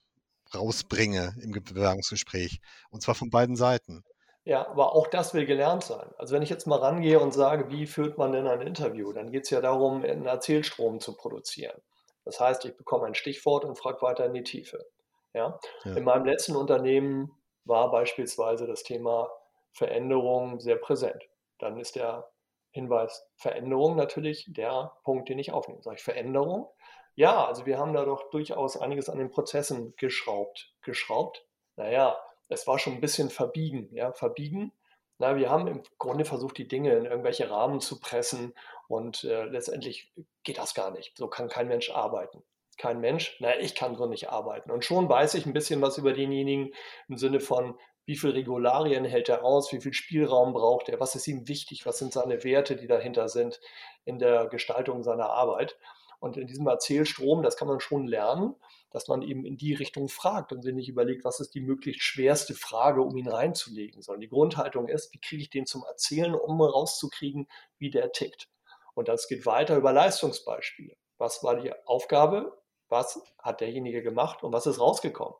rausbringe 0.54 1.34
im 1.42 1.52
Bewerbungsgespräch? 1.52 2.60
Und 2.90 3.02
zwar 3.02 3.14
von 3.14 3.30
beiden 3.30 3.56
Seiten. 3.56 4.04
Ja, 4.44 4.66
aber 4.68 4.94
auch 4.94 5.06
das 5.06 5.34
will 5.34 5.46
gelernt 5.46 5.84
sein. 5.84 6.10
Also 6.18 6.34
wenn 6.34 6.42
ich 6.42 6.50
jetzt 6.50 6.66
mal 6.66 6.78
rangehe 6.78 7.20
und 7.20 7.32
sage, 7.32 7.70
wie 7.70 7.86
führt 7.86 8.16
man 8.16 8.32
denn 8.32 8.46
ein 8.46 8.62
Interview, 8.62 9.12
dann 9.12 9.30
geht 9.30 9.44
es 9.44 9.50
ja 9.50 9.60
darum, 9.60 10.02
einen 10.02 10.26
Erzählstrom 10.26 11.00
zu 11.00 11.14
produzieren. 11.14 11.80
Das 12.24 12.40
heißt, 12.40 12.64
ich 12.64 12.76
bekomme 12.76 13.06
ein 13.06 13.14
Stichwort 13.14 13.64
und 13.64 13.78
frage 13.78 14.02
weiter 14.02 14.26
in 14.26 14.34
die 14.34 14.42
Tiefe. 14.42 14.86
Ja? 15.34 15.58
ja. 15.84 15.96
In 15.96 16.04
meinem 16.04 16.24
letzten 16.24 16.56
Unternehmen 16.56 17.30
war 17.64 17.90
beispielsweise 17.90 18.66
das 18.66 18.82
Thema 18.82 19.28
Veränderung 19.72 20.60
sehr 20.60 20.76
präsent. 20.76 21.22
Dann 21.58 21.78
ist 21.78 21.96
der 21.96 22.30
Hinweis 22.72 23.28
Veränderung 23.36 23.96
natürlich 23.96 24.46
der 24.48 24.92
Punkt, 25.04 25.28
den 25.28 25.38
ich 25.38 25.52
aufnehme. 25.52 25.82
Sage 25.82 25.96
ich 25.96 26.02
Veränderung? 26.02 26.68
Ja, 27.14 27.44
also 27.44 27.66
wir 27.66 27.78
haben 27.78 27.92
da 27.92 28.04
doch 28.04 28.30
durchaus 28.30 28.76
einiges 28.76 29.08
an 29.08 29.18
den 29.18 29.30
Prozessen 29.30 29.94
geschraubt. 29.96 30.72
Geschraubt? 30.82 31.44
Naja, 31.76 32.16
es 32.48 32.66
war 32.66 32.78
schon 32.78 32.94
ein 32.94 33.00
bisschen 33.00 33.30
verbiegen. 33.30 33.88
Ja, 33.92 34.12
verbiegen. 34.12 34.72
Na, 35.18 35.36
wir 35.36 35.50
haben 35.50 35.66
im 35.66 35.82
Grunde 35.98 36.24
versucht, 36.24 36.56
die 36.56 36.66
Dinge 36.68 36.94
in 36.94 37.04
irgendwelche 37.04 37.50
Rahmen 37.50 37.80
zu 37.80 38.00
pressen 38.00 38.54
und 38.88 39.24
äh, 39.24 39.44
letztendlich 39.44 40.12
geht 40.44 40.56
das 40.56 40.72
gar 40.72 40.90
nicht. 40.90 41.16
So 41.16 41.28
kann 41.28 41.48
kein 41.48 41.68
Mensch 41.68 41.90
arbeiten. 41.90 42.42
Kein 42.78 43.00
Mensch, 43.00 43.36
na, 43.38 43.58
ich 43.58 43.74
kann 43.74 43.96
so 43.96 44.06
nicht 44.06 44.30
arbeiten. 44.30 44.70
Und 44.70 44.84
schon 44.84 45.10
weiß 45.10 45.34
ich 45.34 45.44
ein 45.44 45.52
bisschen 45.52 45.82
was 45.82 45.98
über 45.98 46.14
denjenigen 46.14 46.72
im 47.08 47.18
Sinne 47.18 47.40
von, 47.40 47.78
wie 48.06 48.16
viel 48.16 48.30
Regularien 48.30 49.04
hält 49.04 49.28
er 49.28 49.44
aus, 49.44 49.72
wie 49.72 49.80
viel 49.80 49.92
Spielraum 49.92 50.52
braucht 50.52 50.88
er, 50.88 51.00
was 51.00 51.14
ist 51.14 51.28
ihm 51.28 51.48
wichtig, 51.48 51.86
was 51.86 51.98
sind 51.98 52.12
seine 52.12 52.42
Werte, 52.44 52.76
die 52.76 52.86
dahinter 52.86 53.28
sind 53.28 53.60
in 54.04 54.18
der 54.18 54.48
Gestaltung 54.48 55.02
seiner 55.02 55.30
Arbeit. 55.30 55.76
Und 56.18 56.36
in 56.36 56.46
diesem 56.46 56.66
Erzählstrom, 56.66 57.42
das 57.42 57.56
kann 57.56 57.68
man 57.68 57.80
schon 57.80 58.06
lernen, 58.06 58.54
dass 58.90 59.08
man 59.08 59.22
eben 59.22 59.46
in 59.46 59.56
die 59.56 59.72
Richtung 59.72 60.08
fragt 60.08 60.52
und 60.52 60.62
sich 60.62 60.74
nicht 60.74 60.88
überlegt, 60.88 61.24
was 61.24 61.40
ist 61.40 61.54
die 61.54 61.60
möglichst 61.60 62.02
schwerste 62.02 62.54
Frage, 62.54 63.00
um 63.00 63.16
ihn 63.16 63.28
reinzulegen, 63.28 64.02
sondern 64.02 64.20
die 64.20 64.28
Grundhaltung 64.28 64.88
ist, 64.88 65.14
wie 65.14 65.20
kriege 65.20 65.42
ich 65.42 65.50
den 65.50 65.66
zum 65.66 65.82
Erzählen, 65.84 66.34
um 66.34 66.60
rauszukriegen, 66.60 67.48
wie 67.78 67.90
der 67.90 68.12
tickt. 68.12 68.48
Und 68.94 69.08
das 69.08 69.28
geht 69.28 69.46
weiter 69.46 69.76
über 69.76 69.92
Leistungsbeispiele. 69.92 70.94
Was 71.16 71.42
war 71.42 71.56
die 71.56 71.72
Aufgabe? 71.86 72.60
Was 72.88 73.22
hat 73.38 73.60
derjenige 73.60 74.02
gemacht 74.02 74.42
und 74.42 74.52
was 74.52 74.66
ist 74.66 74.80
rausgekommen? 74.80 75.38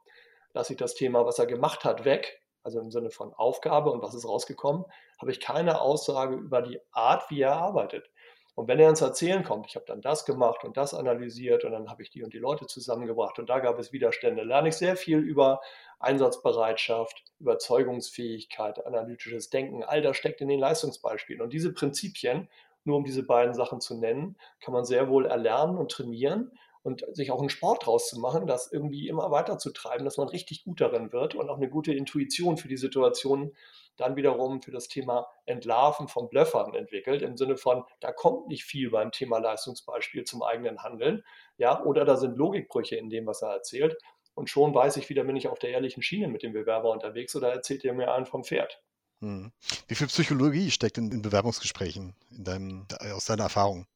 Lasse 0.52 0.72
ich 0.72 0.78
das 0.78 0.94
Thema, 0.94 1.26
was 1.26 1.38
er 1.38 1.46
gemacht 1.46 1.84
hat, 1.84 2.04
weg 2.04 2.39
also 2.62 2.80
im 2.80 2.90
Sinne 2.90 3.10
von 3.10 3.32
Aufgabe 3.32 3.90
und 3.90 4.02
was 4.02 4.14
ist 4.14 4.28
rausgekommen, 4.28 4.84
habe 5.20 5.30
ich 5.30 5.40
keine 5.40 5.80
Aussage 5.80 6.36
über 6.36 6.62
die 6.62 6.80
Art, 6.92 7.30
wie 7.30 7.40
er 7.40 7.56
arbeitet. 7.56 8.10
Und 8.54 8.68
wenn 8.68 8.78
er 8.78 8.90
ins 8.90 9.00
Erzählen 9.00 9.42
kommt, 9.42 9.66
ich 9.68 9.76
habe 9.76 9.86
dann 9.86 10.02
das 10.02 10.24
gemacht 10.26 10.64
und 10.64 10.76
das 10.76 10.92
analysiert 10.92 11.64
und 11.64 11.72
dann 11.72 11.88
habe 11.88 12.02
ich 12.02 12.10
die 12.10 12.22
und 12.22 12.34
die 12.34 12.38
Leute 12.38 12.66
zusammengebracht 12.66 13.38
und 13.38 13.48
da 13.48 13.58
gab 13.60 13.78
es 13.78 13.92
Widerstände, 13.92 14.42
lerne 14.42 14.68
ich 14.68 14.76
sehr 14.76 14.96
viel 14.96 15.18
über 15.18 15.60
Einsatzbereitschaft, 15.98 17.22
Überzeugungsfähigkeit, 17.38 18.84
analytisches 18.84 19.50
Denken. 19.50 19.84
All 19.84 20.02
das 20.02 20.16
steckt 20.16 20.40
in 20.40 20.48
den 20.48 20.60
Leistungsbeispielen. 20.60 21.40
Und 21.40 21.52
diese 21.52 21.72
Prinzipien, 21.72 22.48
nur 22.84 22.96
um 22.96 23.04
diese 23.04 23.22
beiden 23.22 23.54
Sachen 23.54 23.80
zu 23.80 23.98
nennen, 23.98 24.36
kann 24.60 24.74
man 24.74 24.84
sehr 24.84 25.08
wohl 25.08 25.26
erlernen 25.26 25.78
und 25.78 25.90
trainieren 25.90 26.50
und 26.82 27.04
sich 27.12 27.30
auch 27.30 27.40
einen 27.40 27.50
Sport 27.50 27.86
draus 27.86 28.08
zu 28.08 28.18
machen, 28.18 28.46
das 28.46 28.72
irgendwie 28.72 29.08
immer 29.08 29.30
weiter 29.30 29.58
zu 29.58 29.70
treiben, 29.70 30.04
dass 30.04 30.16
man 30.16 30.28
richtig 30.28 30.64
gut 30.64 30.80
darin 30.80 31.12
wird 31.12 31.34
und 31.34 31.48
auch 31.50 31.56
eine 31.56 31.68
gute 31.68 31.92
Intuition 31.92 32.56
für 32.56 32.68
die 32.68 32.76
Situation 32.76 33.52
dann 33.96 34.16
wiederum 34.16 34.62
für 34.62 34.70
das 34.70 34.88
Thema 34.88 35.26
Entlarven 35.44 36.08
von 36.08 36.28
Blöffern 36.30 36.74
entwickelt, 36.74 37.22
im 37.22 37.36
Sinne 37.36 37.56
von, 37.56 37.84
da 38.00 38.12
kommt 38.12 38.48
nicht 38.48 38.64
viel 38.64 38.90
beim 38.90 39.12
Thema 39.12 39.38
Leistungsbeispiel 39.38 40.24
zum 40.24 40.42
eigenen 40.42 40.82
Handeln, 40.82 41.22
ja, 41.58 41.84
oder 41.84 42.04
da 42.04 42.16
sind 42.16 42.36
Logikbrüche 42.36 42.96
in 42.96 43.10
dem, 43.10 43.26
was 43.26 43.42
er 43.42 43.52
erzählt. 43.52 43.96
und 44.34 44.48
schon 44.48 44.74
weiß 44.74 44.96
ich 44.96 45.08
wieder, 45.10 45.24
bin 45.24 45.36
ich 45.36 45.48
auf 45.48 45.58
der 45.58 45.70
ehrlichen 45.70 46.02
Schiene 46.02 46.28
mit 46.28 46.42
dem 46.42 46.54
Bewerber 46.54 46.90
unterwegs 46.90 47.36
oder 47.36 47.52
erzählt 47.52 47.84
er 47.84 47.92
mir 47.92 48.14
einen 48.14 48.24
vom 48.24 48.42
Pferd. 48.42 48.80
Hm. 49.20 49.52
Wie 49.86 49.94
viel 49.94 50.06
Psychologie 50.06 50.70
steckt 50.70 50.96
in, 50.96 51.12
in 51.12 51.20
Bewerbungsgesprächen 51.20 52.14
in 52.30 52.44
deinem, 52.44 52.86
aus 53.12 53.26
deiner 53.26 53.42
Erfahrung? 53.42 53.86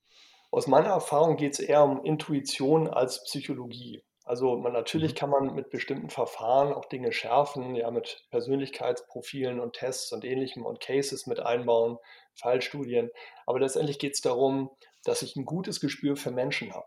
Aus 0.54 0.68
meiner 0.68 0.90
Erfahrung 0.90 1.34
geht 1.34 1.54
es 1.54 1.58
eher 1.58 1.82
um 1.82 2.04
Intuition 2.04 2.86
als 2.86 3.24
Psychologie. 3.24 4.04
Also 4.24 4.56
man, 4.56 4.72
natürlich 4.72 5.14
mhm. 5.14 5.16
kann 5.16 5.30
man 5.30 5.54
mit 5.56 5.68
bestimmten 5.70 6.10
Verfahren 6.10 6.72
auch 6.72 6.84
Dinge 6.84 7.10
schärfen, 7.10 7.74
ja, 7.74 7.90
mit 7.90 8.24
Persönlichkeitsprofilen 8.30 9.58
und 9.58 9.72
Tests 9.72 10.12
und 10.12 10.24
ähnlichem 10.24 10.64
und 10.64 10.78
Cases 10.78 11.26
mit 11.26 11.40
einbauen, 11.40 11.98
Fallstudien. 12.36 13.10
Aber 13.46 13.58
letztendlich 13.58 13.98
geht 13.98 14.14
es 14.14 14.20
darum, 14.20 14.70
dass 15.02 15.22
ich 15.22 15.34
ein 15.34 15.44
gutes 15.44 15.80
Gespür 15.80 16.14
für 16.14 16.30
Menschen 16.30 16.72
habe. 16.72 16.86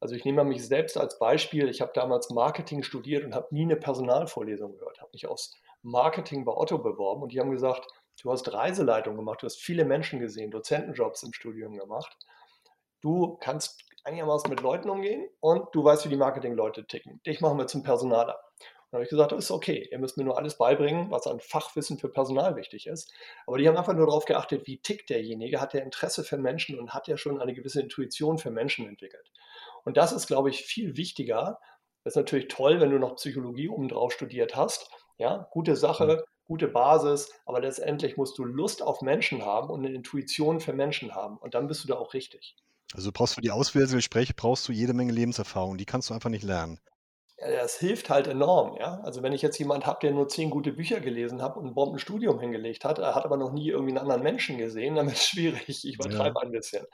Also 0.00 0.14
ich 0.14 0.24
nehme 0.24 0.42
mich 0.42 0.66
selbst 0.66 0.96
als 0.96 1.18
Beispiel. 1.18 1.68
Ich 1.68 1.82
habe 1.82 1.92
damals 1.94 2.30
Marketing 2.30 2.82
studiert 2.82 3.22
und 3.22 3.34
habe 3.34 3.54
nie 3.54 3.64
eine 3.64 3.76
Personalvorlesung 3.76 4.72
gehört. 4.72 5.02
Habe 5.02 5.10
mich 5.12 5.26
aus 5.26 5.52
Marketing 5.82 6.46
bei 6.46 6.52
Otto 6.52 6.78
beworben 6.78 7.22
und 7.22 7.32
die 7.32 7.40
haben 7.40 7.50
gesagt, 7.50 7.86
du 8.22 8.32
hast 8.32 8.50
Reiseleitung 8.50 9.14
gemacht, 9.14 9.42
du 9.42 9.44
hast 9.46 9.60
viele 9.60 9.84
Menschen 9.84 10.20
gesehen, 10.20 10.50
Dozentenjobs 10.50 11.22
im 11.22 11.34
Studium 11.34 11.76
gemacht. 11.76 12.16
Du 13.04 13.36
kannst 13.38 13.84
einigermaßen 14.04 14.48
mit 14.48 14.62
Leuten 14.62 14.88
umgehen 14.88 15.28
und 15.40 15.66
du 15.74 15.84
weißt, 15.84 16.06
wie 16.06 16.08
die 16.08 16.16
Marketingleute 16.16 16.86
ticken. 16.86 17.20
Dich 17.26 17.42
machen 17.42 17.58
wir 17.58 17.66
zum 17.66 17.82
Personaler. 17.82 18.32
Und 18.32 18.92
dann 18.92 18.92
habe 18.94 19.04
ich 19.04 19.10
gesagt, 19.10 19.32
das 19.32 19.44
ist 19.44 19.50
okay, 19.50 19.86
ihr 19.92 19.98
müsst 19.98 20.16
mir 20.16 20.24
nur 20.24 20.38
alles 20.38 20.56
beibringen, 20.56 21.10
was 21.10 21.26
an 21.26 21.38
Fachwissen 21.38 21.98
für 21.98 22.08
Personal 22.08 22.56
wichtig 22.56 22.86
ist. 22.86 23.12
Aber 23.46 23.58
die 23.58 23.68
haben 23.68 23.76
einfach 23.76 23.92
nur 23.92 24.06
darauf 24.06 24.24
geachtet, 24.24 24.66
wie 24.66 24.78
tickt 24.78 25.10
derjenige, 25.10 25.60
hat 25.60 25.74
der 25.74 25.82
Interesse 25.82 26.24
für 26.24 26.38
Menschen 26.38 26.78
und 26.78 26.94
hat 26.94 27.06
ja 27.06 27.18
schon 27.18 27.42
eine 27.42 27.52
gewisse 27.52 27.82
Intuition 27.82 28.38
für 28.38 28.50
Menschen 28.50 28.88
entwickelt. 28.88 29.30
Und 29.84 29.98
das 29.98 30.12
ist, 30.12 30.26
glaube 30.26 30.48
ich, 30.48 30.62
viel 30.62 30.96
wichtiger. 30.96 31.60
Das 32.04 32.12
ist 32.12 32.16
natürlich 32.16 32.48
toll, 32.48 32.80
wenn 32.80 32.90
du 32.90 32.98
noch 32.98 33.16
Psychologie 33.16 33.68
obendrauf 33.68 34.14
studiert 34.14 34.56
hast. 34.56 34.90
Ja, 35.18 35.46
gute 35.50 35.76
Sache, 35.76 36.06
mhm. 36.06 36.22
gute 36.46 36.68
Basis, 36.68 37.30
aber 37.44 37.60
letztendlich 37.60 38.16
musst 38.16 38.38
du 38.38 38.44
Lust 38.44 38.80
auf 38.80 39.02
Menschen 39.02 39.44
haben 39.44 39.68
und 39.68 39.84
eine 39.84 39.94
Intuition 39.94 40.60
für 40.60 40.72
Menschen 40.72 41.14
haben. 41.14 41.36
Und 41.36 41.52
dann 41.54 41.66
bist 41.66 41.84
du 41.84 41.88
da 41.88 41.96
auch 41.96 42.14
richtig. 42.14 42.56
Also 42.94 43.08
du 43.10 43.12
brauchst 43.12 43.34
für 43.34 43.40
die 43.40 43.50
Auswahlgespräche 43.50 44.34
brauchst 44.34 44.68
du 44.68 44.72
jede 44.72 44.94
Menge 44.94 45.12
Lebenserfahrung. 45.12 45.76
Die 45.76 45.84
kannst 45.84 46.10
du 46.10 46.14
einfach 46.14 46.30
nicht 46.30 46.44
lernen. 46.44 46.78
Das 47.46 47.76
hilft 47.78 48.08
halt 48.08 48.26
enorm, 48.26 48.76
ja. 48.78 49.00
Also 49.02 49.22
wenn 49.22 49.34
ich 49.34 49.42
jetzt 49.42 49.58
jemand 49.58 49.84
habe, 49.84 49.98
der 50.00 50.12
nur 50.12 50.28
zehn 50.28 50.48
gute 50.48 50.72
Bücher 50.72 51.00
gelesen 51.00 51.42
hat 51.42 51.58
und 51.58 51.66
ein 51.66 51.74
Bombenstudium 51.74 52.40
hingelegt 52.40 52.86
hat, 52.86 52.98
er 52.98 53.14
hat 53.14 53.26
aber 53.26 53.36
noch 53.36 53.52
nie 53.52 53.68
irgendwie 53.68 53.90
einen 53.90 53.98
anderen 53.98 54.22
Menschen 54.22 54.56
gesehen, 54.56 54.94
dann 54.94 55.08
ist 55.08 55.14
es 55.14 55.24
schwierig. 55.28 55.84
Ich 55.84 55.94
übertreibe 55.94 56.40
ja. 56.40 56.42
ein 56.42 56.52
bisschen. 56.52 56.86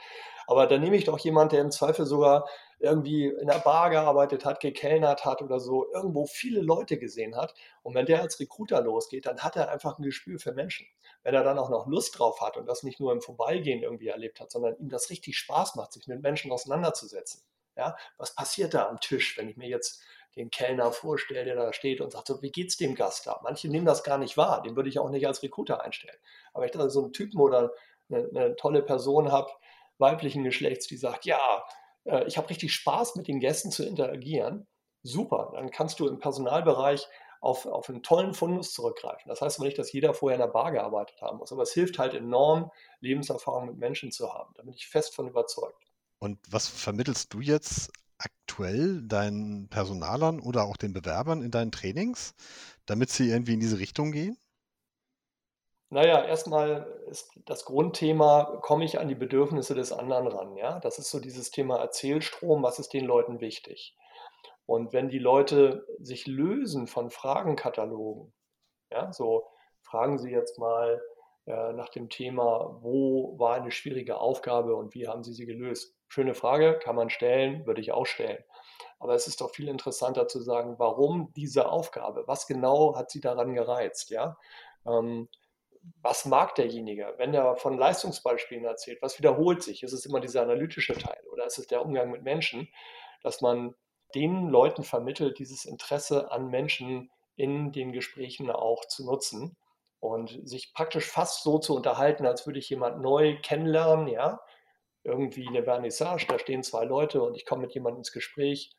Aber 0.49 0.67
dann 0.67 0.81
nehme 0.81 0.97
ich 0.97 1.05
doch 1.05 1.19
jemand, 1.21 1.53
der 1.53 1.61
im 1.61 1.71
Zweifel 1.71 2.05
sogar 2.05 2.49
irgendwie 2.81 3.27
in 3.27 3.47
der 3.47 3.61
Bar 3.61 3.91
gearbeitet 3.91 4.45
hat, 4.45 4.59
gekellnert 4.59 5.25
hat 5.25 5.43
oder 5.43 5.61
so, 5.61 5.87
irgendwo 5.93 6.27
viele 6.27 6.61
Leute 6.61 6.99
gesehen 6.99 7.37
hat. 7.37 7.55
Und 7.85 7.95
wenn 7.95 8.07
der 8.07 8.21
als 8.21 8.41
Recruiter 8.41 8.81
losgeht, 8.81 9.27
dann 9.27 9.39
hat 9.41 9.55
er 9.55 9.71
einfach 9.71 9.99
ein 9.99 10.03
Gespür 10.03 10.41
für 10.41 10.53
Menschen. 10.53 10.89
Wenn 11.23 11.35
er 11.35 11.45
dann 11.45 11.59
auch 11.59 11.71
noch 11.71 11.87
Lust 11.87 12.19
drauf 12.19 12.41
hat 12.41 12.57
und 12.57 12.67
das 12.67 12.83
nicht 12.83 12.99
nur 12.99 13.13
im 13.13 13.21
Vorbeigehen 13.21 13.85
irgendwie 13.85 14.09
erlebt 14.09 14.41
hat, 14.41 14.51
sondern 14.51 14.77
ihm 14.79 14.89
das 14.89 15.11
richtig 15.11 15.39
Spaß 15.39 15.77
macht, 15.77 15.93
sich 15.93 16.09
mit 16.09 16.23
Menschen 16.23 16.51
auseinanderzusetzen. 16.51 17.43
Ja, 17.77 17.97
was 18.19 18.35
passiert 18.35 18.75
da 18.75 18.89
am 18.89 18.99
Tisch, 19.01 19.39
wenn 19.39 19.49
ich 19.49 19.57
mir 19.57 19.69
jetzt 19.69 20.03
den 20.37 20.51
Kellner 20.51 20.93
vorstelle, 20.93 21.45
der 21.45 21.57
da 21.57 21.73
steht 21.73 22.01
und 22.01 22.13
sagt, 22.13 22.29
so, 22.29 22.41
wie 22.43 22.51
geht's 22.51 22.77
dem 22.77 22.95
Gast 22.95 23.27
da? 23.27 23.41
Manche 23.43 23.69
nehmen 23.69 23.87
das 23.87 24.05
gar 24.05 24.19
nicht 24.19 24.37
wahr, 24.37 24.63
den 24.63 24.77
würde 24.77 24.89
ich 24.89 24.99
auch 24.99 25.11
nicht 25.11 25.27
als 25.27 25.43
Recruiter 25.43 25.83
einstellen. 25.83 26.17
Aber 26.53 26.65
ich 26.65 26.71
da 26.71 26.89
so 26.89 27.03
einen 27.03 27.13
Typen 27.13 27.41
oder 27.41 27.73
eine, 28.09 28.29
eine 28.29 28.57
tolle 28.57 28.83
Person 28.83 29.33
habe, 29.33 29.51
weiblichen 29.99 30.45
Geschlechts, 30.45 30.87
die 30.87 30.97
sagt, 30.97 31.25
ja, 31.25 31.41
äh, 32.05 32.25
ich 32.27 32.37
habe 32.37 32.49
richtig 32.51 32.73
Spaß 32.73 33.17
mit 33.17 33.29
den 33.29 33.41
Gästen 33.41 33.71
zu 33.71 33.85
interagieren, 33.85 34.67
super, 35.03 35.53
dann 35.55 35.71
kannst 35.71 36.01
du 36.01 36.09
im 36.09 36.19
Personalbereich 36.19 37.07
auf, 37.41 37.67
auf 37.67 37.89
einen 37.89 38.03
tollen 38.03 38.35
Fundus 38.35 38.73
zurückgreifen. 38.73 39.29
Das 39.29 39.41
heißt 39.41 39.59
aber 39.59 39.67
nicht, 39.67 39.79
dass 39.79 39.93
jeder 39.93 40.13
vorher 40.13 40.37
in 40.37 40.43
der 40.43 40.53
Bar 40.53 40.73
gearbeitet 40.73 41.21
haben 41.23 41.39
muss, 41.39 41.53
aber 41.53 41.63
es 41.63 41.73
hilft 41.73 41.99
halt 41.99 42.15
enorm, 42.15 42.71
Lebenserfahrung 43.01 43.67
mit 43.67 43.79
Menschen 43.79 44.13
zu 44.13 44.33
haben. 44.33 44.53
Da 44.57 44.63
bin 44.63 44.75
ich 44.75 44.89
fest 44.89 45.15
von 45.15 45.29
überzeugt. 45.29 45.87
Und 46.19 46.39
was 46.51 46.69
vermittelst 46.69 47.33
du 47.33 47.41
jetzt 47.41 47.91
aktuell 48.21 49.03
deinen 49.03 49.69
Personalern 49.69 50.41
oder 50.41 50.65
auch 50.65 50.77
den 50.77 50.93
Bewerbern 50.93 51.43
in 51.43 51.51
deinen 51.51 51.73
Trainings, 51.73 52.35
damit 52.87 53.11
sie 53.11 53.31
irgendwie 53.31 53.55
in 53.55 53.61
diese 53.61 53.79
Richtung 53.79 54.13
gehen? 54.13 54.37
Naja, 55.93 56.25
erstmal 56.25 56.87
ist 57.09 57.33
das 57.47 57.65
Grundthema, 57.65 58.61
komme 58.63 58.85
ich 58.85 59.01
an 59.01 59.09
die 59.09 59.17
Bedürfnisse 59.17 59.75
des 59.75 59.93
anderen 59.93 60.29
ran, 60.29 60.57
ja? 60.57 60.79
Das 60.79 61.01
ist 61.01 61.11
so 61.11 61.19
dieses 61.19 61.51
Thema 61.51 61.79
Erzählstrom, 61.79 62.63
was 62.63 62.79
ist 62.79 62.93
den 62.93 63.05
Leuten 63.05 63.41
wichtig? 63.41 63.97
Und 64.67 64.93
wenn 64.93 65.09
die 65.09 65.19
Leute 65.19 65.85
sich 65.99 66.29
lösen 66.29 66.87
von 66.87 67.11
Fragenkatalogen, 67.11 68.33
ja, 68.93 69.13
so 69.13 69.49
fragen 69.83 70.19
Sie 70.19 70.31
jetzt 70.31 70.61
mal 70.61 71.03
äh, 71.47 71.73
nach 71.73 71.89
dem 71.89 72.09
Thema, 72.09 72.79
wo 72.81 73.37
war 73.39 73.57
eine 73.57 73.73
schwierige 73.73 74.21
Aufgabe 74.21 74.77
und 74.77 74.95
wie 74.95 75.09
haben 75.09 75.25
Sie 75.25 75.33
sie 75.33 75.47
gelöst? 75.47 75.97
Schöne 76.13 76.35
Frage, 76.35 76.81
kann 76.83 76.97
man 76.97 77.09
stellen, 77.09 77.65
würde 77.67 77.81
ich 77.81 77.93
auch 77.93 78.05
stellen. 78.05 78.43
Aber 78.99 79.15
es 79.15 79.29
ist 79.29 79.41
doch 79.41 79.51
viel 79.51 79.69
interessanter 79.69 80.27
zu 80.27 80.41
sagen, 80.41 80.75
warum 80.77 81.33
diese 81.37 81.69
Aufgabe? 81.69 82.25
Was 82.27 82.49
genau 82.49 82.97
hat 82.97 83.13
Sie 83.13 83.21
daran 83.21 83.55
gereizt? 83.55 84.11
Ja? 84.11 84.37
Ähm, 84.85 85.29
was 86.03 86.25
mag 86.25 86.57
derjenige? 86.57 87.15
Wenn 87.17 87.33
er 87.33 87.55
von 87.55 87.79
Leistungsbeispielen 87.79 88.65
erzählt, 88.65 89.01
was 89.03 89.21
wiederholt 89.21 89.63
sich? 89.63 89.85
Ist 89.85 89.93
es 89.93 90.05
immer 90.05 90.19
dieser 90.19 90.43
analytische 90.43 90.95
Teil 90.95 91.23
oder 91.31 91.47
ist 91.47 91.59
es 91.59 91.69
der 91.69 91.81
Umgang 91.81 92.11
mit 92.11 92.25
Menschen, 92.25 92.69
dass 93.23 93.41
man 93.41 93.77
den 94.17 94.49
Leuten 94.49 94.83
vermittelt, 94.83 95.39
dieses 95.39 95.65
Interesse 95.65 96.33
an 96.33 96.49
Menschen 96.49 97.13
in 97.37 97.71
den 97.71 97.93
Gesprächen 97.93 98.51
auch 98.51 98.85
zu 98.87 99.07
nutzen 99.07 99.57
und 100.01 100.41
sich 100.43 100.75
praktisch 100.75 101.07
fast 101.07 101.45
so 101.45 101.61
zu 101.61 101.77
unterhalten, 101.77 102.27
als 102.27 102.47
würde 102.47 102.59
ich 102.59 102.69
jemand 102.69 103.01
neu 103.01 103.39
kennenlernen, 103.41 104.09
ja, 104.09 104.41
irgendwie 105.05 105.49
eine 105.49 105.65
Vernissage, 105.65 106.27
da 106.29 106.39
stehen 106.39 106.63
zwei 106.63 106.85
Leute 106.85 107.23
und 107.23 107.37
ich 107.37 107.47
komme 107.47 107.63
mit 107.63 107.75
jemandem 107.75 108.01
ins 108.01 108.13
Gespräch, 108.13 108.71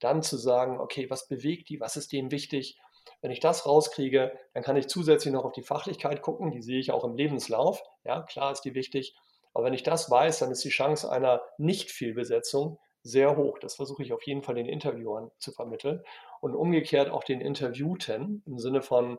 dann 0.00 0.22
zu 0.22 0.36
sagen, 0.36 0.80
okay, 0.80 1.10
was 1.10 1.28
bewegt 1.28 1.68
die, 1.68 1.80
was 1.80 1.96
ist 1.96 2.12
denen 2.12 2.30
wichtig 2.30 2.78
wenn 3.20 3.30
ich 3.30 3.40
das 3.40 3.66
rauskriege, 3.66 4.32
dann 4.54 4.62
kann 4.62 4.76
ich 4.76 4.88
zusätzlich 4.88 5.32
noch 5.32 5.44
auf 5.44 5.52
die 5.52 5.62
Fachlichkeit 5.62 6.22
gucken. 6.22 6.50
Die 6.50 6.62
sehe 6.62 6.78
ich 6.78 6.90
auch 6.90 7.04
im 7.04 7.16
Lebenslauf. 7.16 7.82
Ja, 8.04 8.22
klar 8.22 8.52
ist 8.52 8.62
die 8.62 8.74
wichtig. 8.74 9.16
Aber 9.54 9.64
wenn 9.64 9.74
ich 9.74 9.82
das 9.82 10.10
weiß, 10.10 10.38
dann 10.40 10.50
ist 10.50 10.64
die 10.64 10.68
Chance 10.68 11.10
einer 11.10 11.42
Nicht-Fehlbesetzung 11.58 12.78
sehr 13.02 13.36
hoch. 13.36 13.58
Das 13.58 13.76
versuche 13.76 14.02
ich 14.02 14.12
auf 14.12 14.22
jeden 14.22 14.42
Fall 14.42 14.54
den 14.54 14.66
Interviewern 14.66 15.30
zu 15.38 15.52
vermitteln. 15.52 16.02
Und 16.40 16.54
umgekehrt 16.54 17.10
auch 17.10 17.24
den 17.24 17.40
Interviewten 17.40 18.42
im 18.46 18.58
Sinne 18.58 18.82
von, 18.82 19.18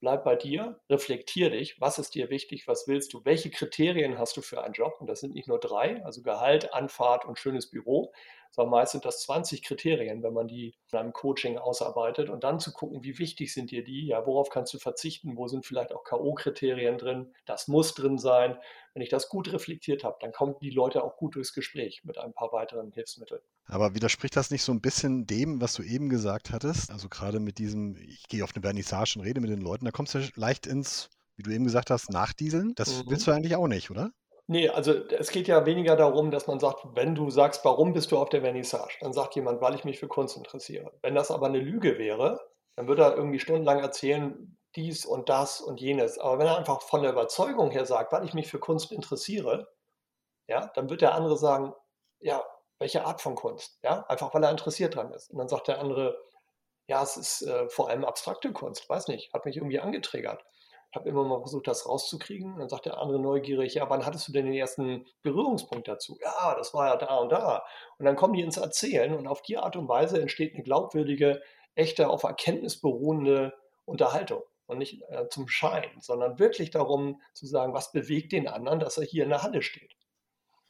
bleib 0.00 0.24
bei 0.24 0.36
dir, 0.36 0.80
reflektier 0.88 1.50
dich, 1.50 1.80
was 1.80 1.98
ist 1.98 2.14
dir 2.14 2.30
wichtig, 2.30 2.66
was 2.66 2.88
willst 2.88 3.12
du, 3.12 3.24
welche 3.24 3.50
Kriterien 3.50 4.18
hast 4.18 4.36
du 4.36 4.42
für 4.42 4.62
einen 4.62 4.74
Job? 4.74 4.96
Und 5.00 5.06
das 5.08 5.20
sind 5.20 5.34
nicht 5.34 5.48
nur 5.48 5.60
drei, 5.60 6.02
also 6.04 6.22
Gehalt, 6.22 6.74
Anfahrt 6.74 7.24
und 7.24 7.38
schönes 7.38 7.70
Büro, 7.70 8.12
sondern 8.50 8.70
meist 8.70 8.92
sind 8.92 9.04
das 9.04 9.22
20 9.22 9.62
Kriterien, 9.62 10.22
wenn 10.22 10.32
man 10.32 10.48
die 10.48 10.74
in 10.92 10.98
einem 10.98 11.12
Coaching 11.12 11.58
ausarbeitet 11.58 12.28
und 12.28 12.44
dann 12.44 12.60
zu 12.60 12.72
gucken, 12.72 13.02
wie 13.02 13.18
wichtig 13.18 13.52
sind 13.52 13.70
dir 13.70 13.84
die, 13.84 14.06
ja, 14.06 14.26
worauf 14.26 14.50
kannst 14.50 14.74
du 14.74 14.78
verzichten, 14.78 15.36
wo 15.36 15.46
sind 15.46 15.64
vielleicht 15.66 15.92
auch 15.92 16.04
K.O.-Kriterien 16.04 16.96
drin, 16.96 17.32
das 17.46 17.68
muss 17.68 17.94
drin 17.94 18.18
sein. 18.18 18.58
Wenn 18.92 19.02
ich 19.02 19.08
das 19.08 19.28
gut 19.28 19.52
reflektiert 19.52 20.02
habe, 20.02 20.16
dann 20.20 20.32
kommen 20.32 20.56
die 20.60 20.70
Leute 20.70 21.04
auch 21.04 21.16
gut 21.16 21.36
durchs 21.36 21.52
Gespräch 21.52 22.02
mit 22.04 22.18
ein 22.18 22.32
paar 22.32 22.52
weiteren 22.52 22.90
Hilfsmitteln. 22.90 23.40
Aber 23.66 23.94
widerspricht 23.94 24.34
das 24.34 24.50
nicht 24.50 24.64
so 24.64 24.72
ein 24.72 24.80
bisschen 24.80 25.26
dem, 25.26 25.60
was 25.60 25.74
du 25.74 25.82
eben 25.82 26.08
gesagt 26.08 26.50
hattest? 26.50 26.90
Also 26.90 27.08
gerade 27.08 27.38
mit 27.38 27.58
diesem, 27.58 27.96
ich 27.96 28.26
gehe 28.28 28.42
auf 28.42 28.50
eine 28.54 28.62
Vernissage 28.62 29.14
und 29.16 29.24
rede 29.24 29.40
mit 29.40 29.50
den 29.50 29.60
Leuten, 29.60 29.84
da 29.84 29.92
kommst 29.92 30.14
du 30.14 30.28
leicht 30.34 30.66
ins, 30.66 31.08
wie 31.36 31.44
du 31.44 31.52
eben 31.52 31.64
gesagt 31.64 31.90
hast, 31.90 32.10
Nachdieseln. 32.10 32.72
Das 32.74 33.04
mhm. 33.04 33.10
willst 33.10 33.28
du 33.28 33.30
eigentlich 33.30 33.54
auch 33.54 33.68
nicht, 33.68 33.90
oder? 33.92 34.10
Nee, 34.50 34.68
also 34.68 34.92
es 34.92 35.30
geht 35.30 35.46
ja 35.46 35.64
weniger 35.64 35.94
darum, 35.94 36.32
dass 36.32 36.48
man 36.48 36.58
sagt, 36.58 36.84
wenn 36.96 37.14
du 37.14 37.30
sagst, 37.30 37.64
warum 37.64 37.92
bist 37.92 38.10
du 38.10 38.18
auf 38.18 38.30
der 38.30 38.40
Vernissage, 38.40 38.96
dann 39.00 39.12
sagt 39.12 39.36
jemand, 39.36 39.60
weil 39.60 39.76
ich 39.76 39.84
mich 39.84 40.00
für 40.00 40.08
Kunst 40.08 40.36
interessiere. 40.36 40.92
Wenn 41.02 41.14
das 41.14 41.30
aber 41.30 41.46
eine 41.46 41.60
Lüge 41.60 41.98
wäre, 41.98 42.40
dann 42.74 42.88
würde 42.88 43.04
er 43.04 43.14
irgendwie 43.14 43.38
stundenlang 43.38 43.78
erzählen, 43.78 44.58
dies 44.74 45.06
und 45.06 45.28
das 45.28 45.60
und 45.60 45.80
jenes. 45.80 46.18
Aber 46.18 46.40
wenn 46.40 46.48
er 46.48 46.58
einfach 46.58 46.82
von 46.82 47.02
der 47.02 47.12
Überzeugung 47.12 47.70
her 47.70 47.86
sagt, 47.86 48.10
weil 48.10 48.24
ich 48.24 48.34
mich 48.34 48.48
für 48.48 48.58
Kunst 48.58 48.90
interessiere, 48.90 49.68
ja, 50.48 50.66
dann 50.74 50.90
wird 50.90 51.02
der 51.02 51.14
andere 51.14 51.36
sagen, 51.36 51.72
ja, 52.18 52.42
welche 52.80 53.04
Art 53.04 53.20
von 53.20 53.36
Kunst? 53.36 53.78
Ja, 53.84 54.04
einfach 54.08 54.34
weil 54.34 54.42
er 54.42 54.50
interessiert 54.50 54.96
dran 54.96 55.12
ist. 55.12 55.30
Und 55.30 55.38
dann 55.38 55.48
sagt 55.48 55.68
der 55.68 55.78
andere, 55.78 56.18
ja, 56.88 57.04
es 57.04 57.16
ist 57.16 57.42
äh, 57.42 57.68
vor 57.68 57.88
allem 57.88 58.04
abstrakte 58.04 58.52
Kunst, 58.52 58.88
weiß 58.88 59.06
nicht, 59.06 59.32
hat 59.32 59.44
mich 59.44 59.58
irgendwie 59.58 59.78
angetriggert 59.78 60.44
habe 60.94 61.08
immer 61.08 61.24
mal 61.24 61.40
versucht, 61.40 61.66
das 61.66 61.86
rauszukriegen. 61.86 62.58
Dann 62.58 62.68
sagt 62.68 62.86
der 62.86 62.98
andere 62.98 63.20
neugierig, 63.20 63.74
ja, 63.74 63.88
wann 63.88 64.04
hattest 64.04 64.28
du 64.28 64.32
denn 64.32 64.46
den 64.46 64.54
ersten 64.54 65.06
Berührungspunkt 65.22 65.88
dazu? 65.88 66.18
Ja, 66.20 66.54
das 66.56 66.74
war 66.74 66.88
ja 66.88 66.96
da 66.96 67.16
und 67.16 67.30
da. 67.30 67.64
Und 67.98 68.06
dann 68.06 68.16
kommen 68.16 68.34
die 68.34 68.42
ins 68.42 68.56
Erzählen 68.56 69.14
und 69.14 69.26
auf 69.26 69.42
die 69.42 69.58
Art 69.58 69.76
und 69.76 69.88
Weise 69.88 70.20
entsteht 70.20 70.54
eine 70.54 70.64
glaubwürdige, 70.64 71.42
echte, 71.74 72.08
auf 72.08 72.24
Erkenntnis 72.24 72.80
beruhende 72.80 73.54
Unterhaltung. 73.84 74.42
Und 74.66 74.78
nicht 74.78 75.02
äh, 75.08 75.28
zum 75.28 75.48
Schein, 75.48 75.90
sondern 75.98 76.38
wirklich 76.38 76.70
darum 76.70 77.20
zu 77.32 77.46
sagen, 77.46 77.74
was 77.74 77.90
bewegt 77.90 78.30
den 78.30 78.46
anderen, 78.46 78.78
dass 78.78 78.98
er 78.98 79.04
hier 79.04 79.24
in 79.24 79.30
der 79.30 79.42
Halle 79.42 79.62
steht. 79.62 79.96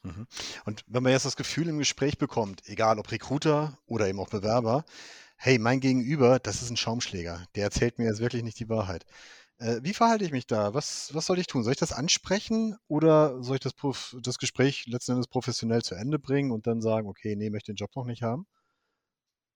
Mhm. 0.03 0.27
Und 0.65 0.83
wenn 0.87 1.03
man 1.03 1.11
jetzt 1.11 1.25
das 1.25 1.35
Gefühl 1.35 1.69
im 1.69 1.77
Gespräch 1.77 2.17
bekommt, 2.17 2.63
egal 2.65 2.97
ob 2.97 3.11
Recruiter 3.11 3.77
oder 3.85 4.07
eben 4.07 4.19
auch 4.19 4.29
Bewerber, 4.29 4.85
hey, 5.37 5.57
mein 5.57 5.79
Gegenüber, 5.79 6.39
das 6.39 6.61
ist 6.61 6.69
ein 6.69 6.77
Schaumschläger. 6.77 7.45
Der 7.55 7.63
erzählt 7.63 7.97
mir 7.97 8.05
jetzt 8.05 8.21
wirklich 8.21 8.43
nicht 8.43 8.59
die 8.59 8.69
Wahrheit. 8.69 9.05
Äh, 9.61 9.79
wie 9.83 9.93
verhalte 9.93 10.25
ich 10.25 10.31
mich 10.31 10.47
da? 10.47 10.73
Was, 10.73 11.13
was 11.13 11.27
soll 11.27 11.37
ich 11.37 11.45
tun? 11.45 11.63
Soll 11.63 11.73
ich 11.73 11.79
das 11.79 11.93
ansprechen 11.93 12.77
oder 12.87 13.41
soll 13.43 13.57
ich 13.57 13.61
das, 13.61 13.73
das 14.21 14.39
Gespräch 14.39 14.87
letzten 14.87 15.11
Endes 15.11 15.27
professionell 15.27 15.83
zu 15.83 15.93
Ende 15.93 16.17
bringen 16.17 16.51
und 16.51 16.65
dann 16.65 16.81
sagen, 16.81 17.07
okay, 17.07 17.35
nee, 17.35 17.51
möchte 17.51 17.71
den 17.71 17.75
Job 17.75 17.95
noch 17.95 18.05
nicht 18.05 18.23
haben? 18.23 18.47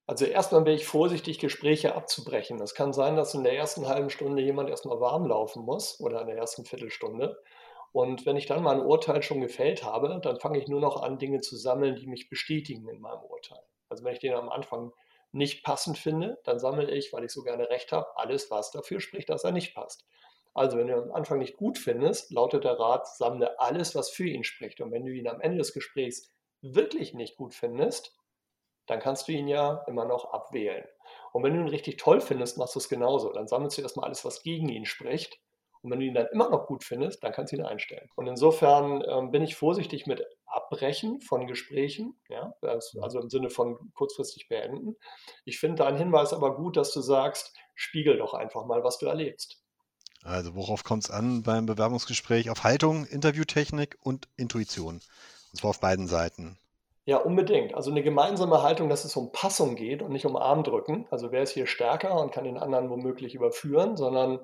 Also 0.05 0.25
erstmal 0.25 0.61
bin 0.61 0.75
ich 0.75 0.85
vorsichtig, 0.85 1.39
Gespräche 1.39 1.95
abzubrechen. 1.95 2.61
Es 2.61 2.75
kann 2.75 2.93
sein, 2.93 3.15
dass 3.15 3.33
in 3.33 3.43
der 3.43 3.57
ersten 3.57 3.87
halben 3.87 4.11
Stunde 4.11 4.43
jemand 4.43 4.69
erstmal 4.69 4.99
warm 4.99 5.25
laufen 5.25 5.63
muss 5.63 5.99
oder 5.99 6.21
in 6.21 6.27
der 6.27 6.37
ersten 6.37 6.65
Viertelstunde. 6.65 7.41
Und 7.91 8.27
wenn 8.27 8.37
ich 8.37 8.45
dann 8.45 8.61
mal 8.61 8.75
ein 8.75 8.85
Urteil 8.85 9.23
schon 9.23 9.41
gefällt 9.41 9.83
habe, 9.83 10.19
dann 10.21 10.39
fange 10.39 10.59
ich 10.59 10.67
nur 10.67 10.81
noch 10.81 11.01
an, 11.01 11.17
Dinge 11.17 11.41
zu 11.41 11.57
sammeln, 11.57 11.95
die 11.95 12.05
mich 12.05 12.29
bestätigen 12.29 12.87
in 12.87 13.01
meinem 13.01 13.23
Urteil. 13.23 13.63
Also 13.89 14.03
wenn 14.03 14.13
ich 14.13 14.19
den 14.19 14.35
am 14.35 14.49
Anfang 14.49 14.91
nicht 15.35 15.63
passend 15.63 15.97
finde, 15.97 16.39
dann 16.45 16.59
sammle 16.59 16.89
ich, 16.89 17.11
weil 17.11 17.25
ich 17.25 17.31
so 17.31 17.43
gerne 17.43 17.69
recht 17.69 17.91
habe, 17.91 18.17
alles, 18.17 18.49
was 18.49 18.71
dafür 18.71 19.01
spricht, 19.01 19.29
dass 19.29 19.43
er 19.43 19.51
nicht 19.51 19.75
passt. 19.75 20.07
Also 20.53 20.77
wenn 20.77 20.87
du 20.87 20.95
am 20.95 21.11
Anfang 21.11 21.39
nicht 21.39 21.57
gut 21.57 21.77
findest, 21.77 22.31
lautet 22.31 22.63
der 22.63 22.79
Rat, 22.79 23.05
sammle 23.17 23.59
alles, 23.59 23.93
was 23.95 24.09
für 24.09 24.25
ihn 24.25 24.45
spricht. 24.45 24.79
Und 24.79 24.93
wenn 24.93 25.05
du 25.05 25.11
ihn 25.11 25.27
am 25.27 25.41
Ende 25.41 25.57
des 25.57 25.73
Gesprächs 25.73 26.33
wirklich 26.61 27.13
nicht 27.13 27.35
gut 27.35 27.53
findest, 27.53 28.17
dann 28.85 29.01
kannst 29.01 29.27
du 29.27 29.33
ihn 29.33 29.49
ja 29.49 29.83
immer 29.87 30.05
noch 30.05 30.31
abwählen. 30.31 30.85
Und 31.33 31.43
wenn 31.43 31.53
du 31.53 31.59
ihn 31.59 31.67
richtig 31.67 31.97
toll 31.97 32.21
findest, 32.21 32.57
machst 32.57 32.75
du 32.75 32.79
es 32.79 32.87
genauso. 32.87 33.33
Dann 33.33 33.49
sammelst 33.49 33.77
du 33.77 33.81
erstmal 33.81 34.05
alles, 34.05 34.23
was 34.23 34.41
gegen 34.41 34.69
ihn 34.69 34.85
spricht. 34.85 35.37
Und 35.81 35.91
wenn 35.91 35.99
du 35.99 36.05
ihn 36.05 36.13
dann 36.13 36.27
immer 36.31 36.49
noch 36.49 36.65
gut 36.65 36.85
findest, 36.85 37.23
dann 37.25 37.33
kannst 37.33 37.51
du 37.51 37.57
ihn 37.57 37.65
einstellen. 37.65 38.09
Und 38.15 38.27
insofern 38.27 39.03
ähm, 39.05 39.31
bin 39.31 39.43
ich 39.43 39.55
vorsichtig 39.55 40.07
mit 40.07 40.25
Abbrechen 40.65 41.21
von 41.21 41.47
Gesprächen, 41.47 42.19
ja, 42.29 42.53
also 42.61 43.19
im 43.19 43.29
Sinne 43.29 43.49
von 43.49 43.91
kurzfristig 43.93 44.47
beenden. 44.47 44.95
Ich 45.45 45.59
finde 45.59 45.83
deinen 45.83 45.97
Hinweis 45.97 46.33
aber 46.33 46.55
gut, 46.55 46.77
dass 46.77 46.91
du 46.91 47.01
sagst, 47.01 47.53
spiegel 47.75 48.17
doch 48.17 48.33
einfach 48.33 48.65
mal, 48.65 48.83
was 48.83 48.97
du 48.97 49.05
erlebst. 49.05 49.61
Also 50.23 50.55
worauf 50.55 50.83
kommt 50.83 51.03
es 51.03 51.11
an 51.11 51.43
beim 51.43 51.67
Bewerbungsgespräch? 51.67 52.49
Auf 52.49 52.63
Haltung, 52.63 53.05
Interviewtechnik 53.05 53.97
und 54.01 54.27
Intuition. 54.37 54.95
Und 54.95 55.59
zwar 55.59 55.69
auf 55.69 55.79
beiden 55.79 56.07
Seiten. 56.07 56.57
Ja, 57.05 57.17
unbedingt. 57.17 57.75
Also 57.75 57.91
eine 57.91 58.01
gemeinsame 58.01 58.63
Haltung, 58.63 58.89
dass 58.89 59.05
es 59.05 59.15
um 59.15 59.31
Passung 59.31 59.75
geht 59.75 60.01
und 60.01 60.11
nicht 60.11 60.25
um 60.25 60.35
Armdrücken. 60.35 61.05
Also 61.11 61.31
wer 61.31 61.43
ist 61.43 61.51
hier 61.51 61.67
stärker 61.67 62.19
und 62.19 62.31
kann 62.31 62.45
den 62.45 62.57
anderen 62.57 62.89
womöglich 62.89 63.35
überführen, 63.35 63.95
sondern 63.95 64.39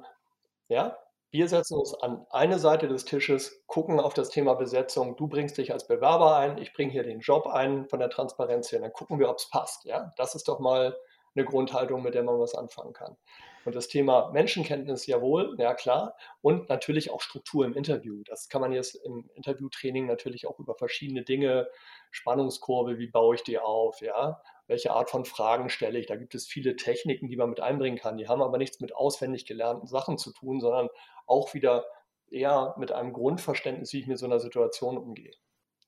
ja, 0.68 0.96
wir 1.32 1.48
setzen 1.48 1.78
uns 1.78 1.94
an 1.94 2.26
eine 2.30 2.60
Seite 2.60 2.90
des 2.90 3.06
Tisches, 3.06 3.64
gucken 3.66 4.02
auf 4.02 4.14
das 4.14 4.30
Thema 4.30 4.54
Besetzung. 4.54 5.16
Du 5.16 5.28
bringst 5.28 5.58
dich 5.58 5.72
als 5.72 5.88
Bewerber 5.88 6.36
ein, 6.36 6.58
ich 6.58 6.74
bringe 6.74 6.92
hier 6.92 7.04
den 7.04 7.22
Job 7.22 7.48
ein 7.48 7.88
von 7.88 8.00
der 8.00 8.10
Transparenz 8.10 8.72
her. 8.72 8.82
Dann 8.82 8.92
gucken 8.92 9.18
wir, 9.18 9.30
ob 9.30 9.38
es 9.38 9.50
passt. 9.50 9.86
Ja? 9.86 10.12
Das 10.18 10.36
ist 10.36 10.50
doch 10.50 10.60
mal 10.60 10.98
eine 11.34 11.46
Grundhaltung, 11.46 12.04
mit 12.04 12.16
der 12.16 12.24
man 12.24 12.38
was 12.38 12.54
anfangen 12.54 12.92
kann. 12.92 13.16
Und 13.64 13.76
das 13.76 13.88
Thema 13.88 14.32
Menschenkenntnis, 14.32 15.06
jawohl, 15.06 15.56
ja 15.58 15.74
klar. 15.74 16.18
Und 16.42 16.68
natürlich 16.68 17.12
auch 17.12 17.22
Struktur 17.22 17.66
im 17.66 17.76
Interview. 17.76 18.24
Das 18.26 18.50
kann 18.50 18.60
man 18.60 18.74
jetzt 18.74 18.96
im 18.96 19.30
Interviewtraining 19.36 20.08
natürlich 20.08 20.48
auch 20.48 20.60
über 20.60 20.76
verschiedene 20.76 21.24
Dinge, 21.24 21.68
Spannungskurve, 22.10 22.98
wie 22.98 23.08
baue 23.08 23.36
ich 23.36 23.44
die 23.44 23.60
auf, 23.60 24.02
ja, 24.02 24.42
welche 24.72 24.92
Art 24.92 25.10
von 25.10 25.26
Fragen 25.26 25.70
stelle 25.70 26.00
ich. 26.00 26.08
Da 26.08 26.16
gibt 26.16 26.34
es 26.34 26.48
viele 26.48 26.78
Techniken, 26.78 27.28
die 27.28 27.36
man 27.36 27.50
mit 27.50 27.60
einbringen 27.60 27.98
kann. 27.98 28.18
Die 28.18 28.30
haben 28.30 28.42
aber 28.42 28.58
nichts 28.58 28.80
mit 28.80 28.96
auswendig 28.96 29.46
gelernten 29.46 29.86
Sachen 29.86 30.18
zu 30.18 30.32
tun, 30.32 30.62
sondern 30.62 30.88
auch 31.28 31.54
wieder 31.54 31.86
eher 32.30 32.74
mit 32.78 32.94
einem 32.94 33.12
Grundverständnis, 33.12 33.92
wie 33.92 34.00
ich 34.00 34.08
mit 34.08 34.18
so 34.18 34.26
einer 34.26 34.40
Situation 34.40 34.98
umgehe. 34.98 35.34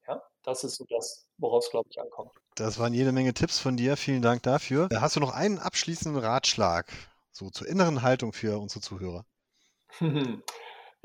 Ja, 0.05 0.21
das 0.43 0.65
ist 0.65 0.75
so 0.75 0.85
das, 0.89 1.29
worauf 1.37 1.63
es, 1.63 1.71
glaube 1.71 1.87
ich, 1.89 1.99
ankommt. 1.99 2.31
Das 2.55 2.77
waren 2.77 2.93
jede 2.93 3.13
Menge 3.13 3.33
Tipps 3.33 3.57
von 3.57 3.77
dir. 3.77 3.95
Vielen 3.95 4.21
Dank 4.21 4.43
dafür. 4.43 4.89
Hast 4.93 5.15
du 5.15 5.21
noch 5.21 5.33
einen 5.33 5.59
abschließenden 5.59 6.21
Ratschlag 6.21 6.91
so 7.31 7.49
zur 7.49 7.67
inneren 7.67 8.01
Haltung 8.01 8.33
für 8.33 8.59
unsere 8.59 8.81
Zuhörer? 8.81 9.25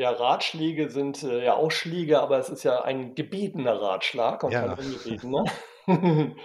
Ja, 0.00 0.10
Ratschläge 0.10 0.90
sind 0.90 1.24
äh, 1.24 1.44
ja 1.44 1.54
auch 1.56 1.72
Schläge, 1.72 2.20
aber 2.20 2.38
es 2.38 2.48
ist 2.50 2.62
ja 2.62 2.82
ein 2.82 3.16
gebietener 3.16 3.82
Ratschlag 3.82 4.44
und 4.44 4.52
Ja. 4.52 4.76
kein 4.76 4.78
ungebetener. 4.78 5.44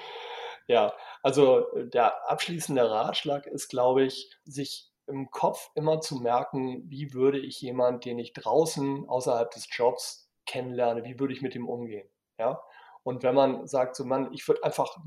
Ja, 0.67 0.93
also 1.23 1.73
äh, 1.73 1.87
der 1.87 2.29
abschließende 2.29 2.87
Ratschlag 2.89 3.47
ist, 3.47 3.69
glaube 3.69 4.03
ich, 4.03 4.29
sich 4.45 4.91
im 5.07 5.31
Kopf 5.31 5.71
immer 5.73 6.01
zu 6.01 6.17
merken, 6.17 6.83
wie 6.89 7.13
würde 7.13 7.39
ich 7.39 7.59
jemand, 7.61 8.05
den 8.05 8.19
ich 8.19 8.33
draußen 8.33 9.09
außerhalb 9.09 9.49
des 9.51 9.67
Jobs 9.71 10.29
kennenlerne, 10.45 11.03
wie 11.03 11.19
würde 11.19 11.33
ich 11.33 11.41
mit 11.41 11.55
ihm 11.55 11.67
umgehen? 11.67 12.07
Ja? 12.37 12.61
Und 13.03 13.23
wenn 13.23 13.35
man 13.35 13.67
sagt, 13.67 13.95
so 13.95 14.05
Mann, 14.05 14.31
ich 14.33 14.47
würde 14.47 14.63
einfach 14.63 14.97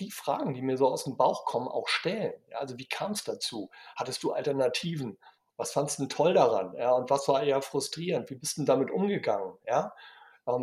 die 0.00 0.10
Fragen, 0.10 0.54
die 0.54 0.62
mir 0.62 0.76
so 0.76 0.88
aus 0.88 1.04
dem 1.04 1.16
Bauch 1.16 1.44
kommen, 1.44 1.68
auch 1.68 1.88
stellen. 1.88 2.34
Ja? 2.50 2.58
Also 2.58 2.78
wie 2.78 2.86
kam 2.86 3.12
es 3.12 3.24
dazu? 3.24 3.70
Hattest 3.96 4.22
du 4.22 4.32
Alternativen? 4.32 5.18
Was 5.56 5.72
fandest 5.72 5.98
du 5.98 6.06
toll 6.06 6.34
daran? 6.34 6.74
Ja? 6.76 6.92
Und 6.92 7.10
was 7.10 7.28
war 7.28 7.42
eher 7.42 7.62
frustrierend? 7.62 8.30
Wie 8.30 8.36
bist 8.36 8.58
du 8.58 8.64
damit 8.64 8.90
umgegangen? 8.90 9.54
Ja? 9.66 9.94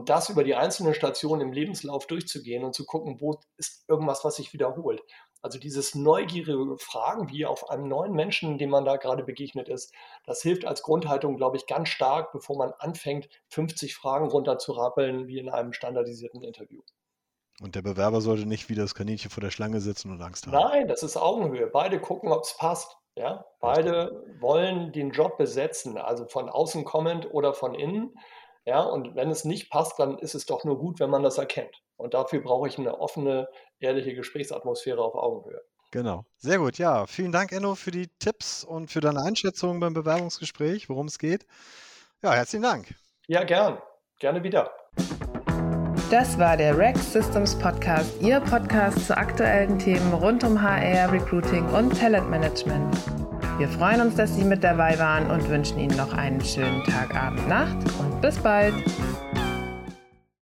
Das 0.05 0.29
über 0.29 0.43
die 0.43 0.55
einzelnen 0.55 0.93
Stationen 0.93 1.41
im 1.41 1.53
Lebenslauf 1.53 2.05
durchzugehen 2.05 2.65
und 2.65 2.75
zu 2.75 2.85
gucken, 2.85 3.21
wo 3.21 3.39
ist 3.57 3.85
irgendwas, 3.87 4.25
was 4.25 4.35
sich 4.35 4.51
wiederholt. 4.51 5.01
Also 5.41 5.57
dieses 5.57 5.95
neugierige 5.95 6.77
Fragen, 6.79 7.29
wie 7.29 7.45
auf 7.45 7.69
einem 7.69 7.87
neuen 7.87 8.11
Menschen, 8.11 8.57
dem 8.57 8.71
man 8.71 8.83
da 8.83 8.97
gerade 8.97 9.23
begegnet 9.23 9.69
ist, 9.69 9.93
das 10.25 10.41
hilft 10.41 10.65
als 10.65 10.81
Grundhaltung, 10.81 11.37
glaube 11.37 11.55
ich, 11.55 11.65
ganz 11.65 11.87
stark, 11.87 12.33
bevor 12.33 12.57
man 12.57 12.73
anfängt, 12.79 13.29
50 13.47 13.95
Fragen 13.95 14.27
runterzurappeln, 14.27 15.27
wie 15.27 15.39
in 15.39 15.49
einem 15.49 15.71
standardisierten 15.71 16.43
Interview. 16.43 16.81
Und 17.61 17.75
der 17.75 17.81
Bewerber 17.81 18.19
sollte 18.19 18.45
nicht 18.45 18.69
wie 18.69 18.75
das 18.75 18.95
Kaninchen 18.95 19.31
vor 19.31 19.41
der 19.41 19.51
Schlange 19.51 19.79
sitzen 19.79 20.11
und 20.11 20.21
Angst 20.21 20.45
haben. 20.45 20.53
Nein, 20.53 20.87
das 20.87 21.03
ist 21.03 21.15
Augenhöhe. 21.15 21.67
Beide 21.67 21.99
gucken, 22.01 22.31
ob 22.31 22.43
es 22.43 22.55
passt. 22.57 22.97
Ja? 23.15 23.45
Beide 23.59 24.23
wollen 24.39 24.91
den 24.93 25.11
Job 25.11 25.37
besetzen, 25.37 25.97
also 25.97 26.25
von 26.25 26.49
außen 26.49 26.85
kommend 26.85 27.33
oder 27.33 27.53
von 27.53 27.75
innen. 27.75 28.13
Ja, 28.65 28.81
und 28.81 29.15
wenn 29.15 29.31
es 29.31 29.45
nicht 29.45 29.69
passt, 29.69 29.99
dann 29.99 30.17
ist 30.19 30.35
es 30.35 30.45
doch 30.45 30.63
nur 30.63 30.77
gut, 30.77 30.99
wenn 30.99 31.09
man 31.09 31.23
das 31.23 31.37
erkennt. 31.37 31.75
Und 31.97 32.13
dafür 32.13 32.41
brauche 32.41 32.67
ich 32.67 32.77
eine 32.77 32.99
offene, 32.99 33.49
ehrliche 33.79 34.13
Gesprächsatmosphäre 34.13 35.01
auf 35.03 35.15
Augenhöhe. 35.15 35.61
Genau. 35.91 36.25
Sehr 36.37 36.59
gut. 36.59 36.77
Ja, 36.77 37.07
vielen 37.07 37.31
Dank, 37.31 37.51
Enno, 37.51 37.75
für 37.75 37.91
die 37.91 38.09
Tipps 38.19 38.63
und 38.63 38.91
für 38.91 38.99
deine 38.99 39.23
Einschätzung 39.23 39.79
beim 39.79 39.93
Bewerbungsgespräch, 39.93 40.87
worum 40.87 41.07
es 41.07 41.17
geht. 41.17 41.45
Ja, 42.21 42.33
herzlichen 42.33 42.63
Dank. 42.63 42.93
Ja, 43.27 43.43
gern. 43.43 43.81
Gerne 44.19 44.43
wieder. 44.43 44.71
Das 46.11 46.37
war 46.39 46.57
der 46.57 46.77
Rex 46.77 47.13
Systems 47.13 47.57
Podcast, 47.57 48.21
Ihr 48.21 48.39
Podcast 48.39 49.05
zu 49.05 49.15
aktuellen 49.15 49.77
Themen 49.77 50.13
rund 50.13 50.43
um 50.43 50.61
HR, 50.61 51.11
Recruiting 51.11 51.65
und 51.69 51.97
Talentmanagement. 51.97 53.18
Wir 53.59 53.67
freuen 53.67 53.99
uns, 53.99 54.15
dass 54.15 54.37
Sie 54.37 54.45
mit 54.45 54.63
dabei 54.63 54.97
waren 54.99 55.29
und 55.29 55.49
wünschen 55.49 55.79
Ihnen 55.79 55.97
noch 55.97 56.13
einen 56.13 56.39
schönen 56.39 56.81
Tag, 56.85 57.13
Abend, 57.13 57.45
Nacht 57.49 57.75
und 57.99 58.21
bis 58.21 58.37
bald. 58.37 58.73